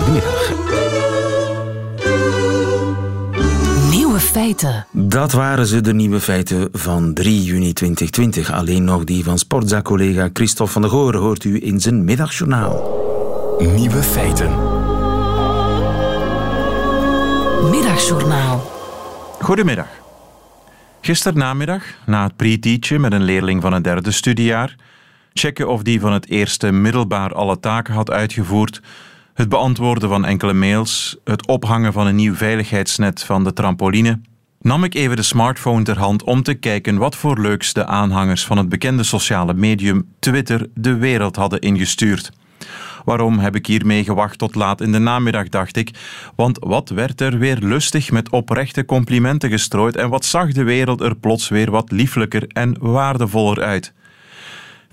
Goedemiddag. 0.04 0.52
Nieuwe 3.90 4.20
feiten. 4.20 4.86
Dat 4.90 5.32
waren 5.32 5.66
ze, 5.66 5.80
de 5.80 5.94
nieuwe 5.94 6.20
feiten 6.20 6.68
van 6.72 7.14
3 7.14 7.42
juni 7.42 7.72
2020. 7.72 8.52
Alleen 8.52 8.84
nog 8.84 9.04
die 9.04 9.24
van 9.24 9.38
Sportza-collega 9.38 10.28
Christophe 10.32 10.72
van 10.72 10.82
der 10.82 10.90
Goor 10.90 11.16
hoort 11.16 11.44
u 11.44 11.66
in 11.66 11.80
zijn 11.80 12.04
middagjournaal. 12.04 12.72
Nieuwe 13.58 14.02
feiten. 14.02 14.50
Middagjournaal. 17.70 18.70
Goedemiddag. 19.40 19.88
Gisternamiddag, 21.00 21.84
na 22.06 22.22
het 22.22 22.36
pre-teachen 22.36 23.00
met 23.00 23.12
een 23.12 23.24
leerling 23.24 23.62
van 23.62 23.72
het 23.72 23.84
derde 23.84 24.10
studiejaar, 24.10 24.76
checken 25.32 25.68
of 25.68 25.82
die 25.82 26.00
van 26.00 26.12
het 26.12 26.28
eerste 26.28 26.72
middelbaar 26.72 27.34
alle 27.34 27.60
taken 27.60 27.94
had 27.94 28.10
uitgevoerd, 28.10 28.80
het 29.34 29.48
beantwoorden 29.48 30.08
van 30.08 30.24
enkele 30.24 30.52
mails, 30.52 31.16
het 31.24 31.46
ophangen 31.46 31.92
van 31.92 32.06
een 32.06 32.16
nieuw 32.16 32.34
veiligheidsnet 32.34 33.22
van 33.22 33.44
de 33.44 33.52
trampoline, 33.52 34.20
nam 34.60 34.84
ik 34.84 34.94
even 34.94 35.16
de 35.16 35.22
smartphone 35.22 35.82
ter 35.82 35.98
hand 35.98 36.22
om 36.22 36.42
te 36.42 36.54
kijken 36.54 36.98
wat 36.98 37.16
voor 37.16 37.40
leuks 37.40 37.72
de 37.72 37.86
aanhangers 37.86 38.46
van 38.46 38.56
het 38.58 38.68
bekende 38.68 39.02
sociale 39.02 39.54
medium 39.54 40.08
Twitter 40.18 40.66
de 40.74 40.96
wereld 40.96 41.36
hadden 41.36 41.60
ingestuurd. 41.60 42.32
Waarom 43.04 43.38
heb 43.38 43.54
ik 43.54 43.66
hiermee 43.66 44.04
gewacht 44.04 44.38
tot 44.38 44.54
laat 44.54 44.80
in 44.80 44.92
de 44.92 44.98
namiddag, 44.98 45.48
dacht 45.48 45.76
ik. 45.76 45.90
Want 46.36 46.58
wat 46.60 46.88
werd 46.88 47.20
er 47.20 47.38
weer 47.38 47.58
lustig 47.60 48.10
met 48.10 48.30
oprechte 48.30 48.84
complimenten 48.84 49.50
gestrooid 49.50 49.96
en 49.96 50.08
wat 50.08 50.24
zag 50.24 50.52
de 50.52 50.62
wereld 50.62 51.00
er 51.00 51.16
plots 51.16 51.48
weer 51.48 51.70
wat 51.70 51.90
lieflijker 51.90 52.44
en 52.48 52.76
waardevoller 52.80 53.62
uit. 53.62 53.92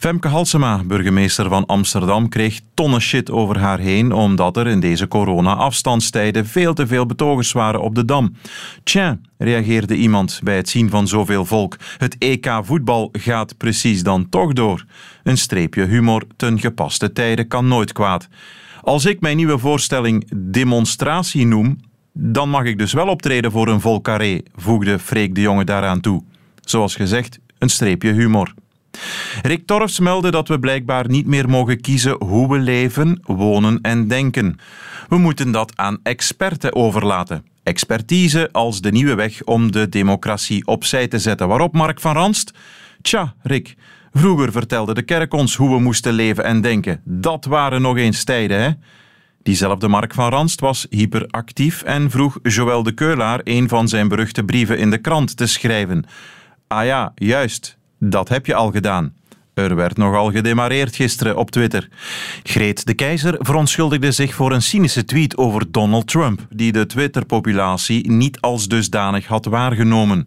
Femke 0.02 0.28
Halsema, 0.28 0.84
burgemeester 0.84 1.50
van 1.50 1.66
Amsterdam, 1.66 2.30
kreeg 2.30 2.60
tonnen 2.74 3.02
shit 3.02 3.32
over 3.32 3.60
haar 3.60 3.80
heen 3.80 4.12
omdat 4.12 4.58
er 4.58 4.68
in 4.68 4.80
deze 4.80 5.08
corona-afstandstijden 5.08 6.46
veel 6.46 6.74
te 6.74 6.88
veel 6.88 7.06
betogers 7.06 7.52
waren 7.52 7.82
op 7.82 7.96
de 7.96 8.06
Dam. 8.06 8.36
Tja, 8.84 9.20
reageerde 9.38 9.96
iemand 9.96 10.40
bij 10.44 10.56
het 10.56 10.70
zien 10.70 10.90
van 10.90 11.08
zoveel 11.08 11.46
volk. 11.46 11.78
Het 11.98 12.16
EK 12.18 12.60
voetbal 12.64 13.10
gaat 13.12 13.58
precies 13.58 14.04
dan 14.04 14.30
toch 14.30 14.54
door. 14.54 14.86
Een 15.24 15.38
streepje 15.38 15.86
humor 15.86 16.24
ten 16.36 16.60
gepaste 16.60 17.12
tijden 17.12 17.48
kan 17.48 17.68
nooit 17.68 17.92
kwaad. 17.92 18.28
Als 18.82 19.06
ik 19.06 19.20
mijn 19.20 19.38
nieuwe 19.38 19.58
voorstelling 19.58 20.32
demonstratie 20.36 21.46
noem, 21.46 21.78
dan 22.14 22.50
mag 22.50 22.64
ik 22.64 22.78
dus 22.78 22.94
wel 22.94 23.08
optreden 23.08 23.52
voor 23.52 23.68
een 23.68 23.82
vol 23.82 24.02
carré, 24.02 24.42
voegde 24.56 25.00
Freek 25.00 25.36
de 25.36 25.42
Jonge 25.42 25.64
daaraan 25.64 26.02
toe. 26.02 26.24
Zoals 26.62 26.96
gezegd, 26.96 27.40
een 27.58 27.70
streepje 27.70 28.12
humor. 28.12 28.54
Rick 29.42 29.66
Torfs 29.66 30.00
meldde 30.00 30.32
dat 30.32 30.48
we 30.48 30.60
blijkbaar 30.60 31.10
niet 31.10 31.28
meer 31.28 31.50
mogen 31.50 31.82
kiezen 31.82 32.24
hoe 32.24 32.50
we 32.50 32.60
leven, 32.60 33.20
wonen 33.24 33.80
en 33.82 34.08
denken. 34.08 34.60
We 35.10 35.18
moeten 35.18 35.52
dat 35.52 35.78
aan 35.78 36.00
experten 36.04 36.76
overlaten. 36.76 37.46
Expertise 37.64 38.50
als 38.52 38.82
de 38.82 38.92
nieuwe 38.92 39.16
weg 39.16 39.44
om 39.44 39.72
de 39.72 39.90
democratie 39.90 40.68
opzij 40.68 41.08
te 41.08 41.20
zetten. 41.20 41.48
Waarop 41.48 41.74
Mark 41.74 42.00
van 42.00 42.14
Ranst? 42.14 42.52
Tja, 43.02 43.34
Rick, 43.42 43.76
vroeger 44.14 44.52
vertelde 44.52 44.94
de 44.94 45.02
kerk 45.02 45.34
ons 45.34 45.56
hoe 45.56 45.70
we 45.70 45.80
moesten 45.80 46.14
leven 46.14 46.44
en 46.44 46.62
denken. 46.62 47.02
Dat 47.04 47.46
waren 47.46 47.82
nog 47.82 47.98
eens 47.98 48.24
tijden, 48.24 48.62
hè? 48.62 48.70
Diezelfde 49.44 49.88
Mark 49.88 50.14
van 50.14 50.30
Ranst 50.30 50.60
was 50.60 50.88
hyperactief 50.90 51.82
en 51.82 52.10
vroeg 52.10 52.40
Joël 52.44 52.84
de 52.84 52.92
Keulaar 52.92 53.42
een 53.44 53.70
van 53.70 53.88
zijn 53.88 54.08
beruchte 54.08 54.44
brieven 54.44 54.78
in 54.78 54.90
de 54.90 54.98
krant 54.98 55.38
te 55.38 55.48
schrijven. 55.48 56.06
Ah 56.68 56.86
ja, 56.86 57.12
juist, 57.16 57.78
dat 58.04 58.30
heb 58.30 58.46
je 58.46 58.56
al 58.56 58.72
gedaan. 58.72 59.14
Er 59.54 59.76
werd 59.76 59.98
nogal 59.98 60.32
gedemareerd 60.32 60.96
gisteren 60.96 61.38
op 61.38 61.52
Twitter. 61.52 61.90
Greet 62.44 62.86
de 62.86 62.94
Keizer 62.94 63.36
verontschuldigde 63.40 64.12
zich 64.12 64.34
voor 64.34 64.52
een 64.52 64.62
cynische 64.62 65.06
tweet 65.06 65.38
over 65.38 65.72
Donald 65.72 66.08
Trump, 66.08 66.48
die 66.50 66.72
de 66.72 66.86
Twitter-populatie 66.86 68.12
niet 68.12 68.42
als 68.42 68.68
dusdanig 68.68 69.28
had 69.28 69.46
waargenomen. 69.46 70.26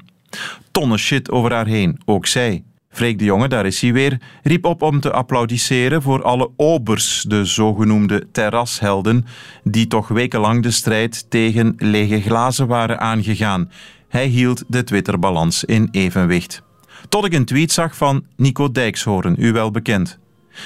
Tonnen 0.71 0.99
shit 0.99 1.31
over 1.31 1.53
haar 1.53 1.67
heen, 1.67 2.01
ook 2.05 2.27
zij. 2.27 2.65
Freek 2.91 3.19
de 3.19 3.25
Jonge, 3.25 3.49
daar 3.49 3.67
is 3.67 3.81
hij 3.81 3.93
weer, 3.93 4.21
riep 4.43 4.65
op 4.65 4.83
om 4.83 5.01
te 5.01 5.13
applaudisseren 5.13 6.03
voor 6.03 6.23
alle 6.23 6.51
obers, 6.57 7.25
de 7.29 7.45
zogenoemde 7.45 8.27
terrashelden, 8.33 9.27
die 9.63 9.87
toch 9.87 10.09
wekenlang 10.09 10.63
de 10.63 10.71
strijd 10.71 11.31
tegen 11.31 11.75
lege 11.79 12.21
glazen 12.21 12.67
waren 12.67 13.01
aangegaan. 13.01 13.71
Hij 14.09 14.27
hield 14.27 14.65
de 14.69 14.85
Twitterbalans 14.85 15.65
in 15.65 15.89
evenwicht. 15.91 16.63
Tot 17.09 17.25
ik 17.25 17.33
een 17.33 17.45
tweet 17.45 17.73
zag 17.73 17.97
van 17.97 18.25
Nico 18.37 18.73
Dijkshoorn, 18.73 19.35
u 19.39 19.53
wel 19.53 19.71
bekend. 19.71 20.19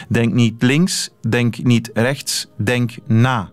Denk 0.09 0.33
niet 0.33 0.62
links, 0.62 1.11
denk 1.29 1.62
niet 1.62 1.90
rechts, 1.94 2.46
denk 2.57 2.96
na. 3.07 3.51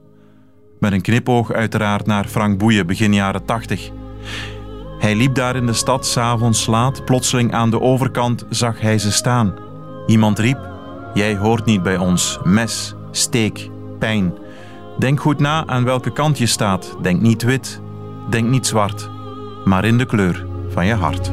Met 0.80 0.92
een 0.92 1.02
knipoog 1.02 1.52
uiteraard 1.52 2.06
naar 2.06 2.26
Frank 2.26 2.58
Boeien, 2.58 2.88
begin 2.88 3.14
jaren 3.14 3.46
80. 3.46 3.90
Hij 5.00 5.16
liep 5.16 5.36
daar 5.36 5.56
in 5.56 5.66
de 5.66 5.74
stad, 5.74 6.06
s'avonds 6.06 6.66
laat. 6.66 7.06
Plotseling 7.06 7.54
aan 7.54 7.70
de 7.70 7.82
overkant 7.82 8.46
zag 8.50 8.82
hij 8.82 8.98
ze 8.98 9.12
staan. 9.12 9.54
Iemand 10.08 10.40
riep: 10.40 10.70
Jij 11.14 11.36
hoort 11.36 11.66
niet 11.66 11.84
bij 11.84 11.98
ons. 11.98 12.40
Mes, 12.44 12.96
steek, 13.12 13.70
pijn. 14.00 14.34
Denk 15.00 15.20
goed 15.20 15.40
na 15.40 15.68
aan 15.68 15.84
welke 15.84 16.14
kant 16.14 16.38
je 16.38 16.46
staat. 16.46 16.98
Denk 17.02 17.22
niet 17.22 17.44
wit, 17.44 17.82
denk 18.30 18.50
niet 18.50 18.68
zwart, 18.68 19.10
maar 19.66 19.86
in 19.86 19.98
de 19.98 20.06
kleur 20.06 20.46
van 20.70 20.86
je 20.86 20.94
hart. 20.94 21.32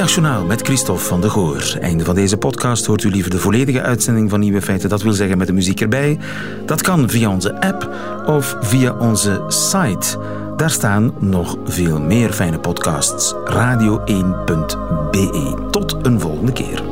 Middagjournaal 0.00 0.44
met 0.44 0.62
Christophe 0.62 1.04
van 1.04 1.20
de 1.20 1.30
Goor. 1.30 1.76
Einde 1.80 2.04
van 2.04 2.14
deze 2.14 2.36
podcast 2.36 2.86
hoort 2.86 3.02
u 3.02 3.10
liever 3.10 3.30
de 3.30 3.38
volledige 3.38 3.82
uitzending 3.82 4.30
van 4.30 4.40
Nieuwe 4.40 4.62
Feiten, 4.62 4.88
dat 4.88 5.02
wil 5.02 5.12
zeggen 5.12 5.38
met 5.38 5.46
de 5.46 5.52
muziek 5.52 5.80
erbij. 5.80 6.18
Dat 6.66 6.82
kan 6.82 7.08
via 7.08 7.30
onze 7.30 7.60
app 7.60 7.90
of 8.26 8.56
via 8.60 8.94
onze 8.98 9.44
site. 9.48 10.18
Daar 10.56 10.70
staan 10.70 11.14
nog 11.18 11.56
veel 11.64 12.00
meer 12.00 12.32
fijne 12.32 12.58
podcasts. 12.58 13.34
Radio1.be. 13.44 14.88
Tot 15.70 15.96
een 16.02 16.20
volgende 16.20 16.52
keer. 16.52 16.89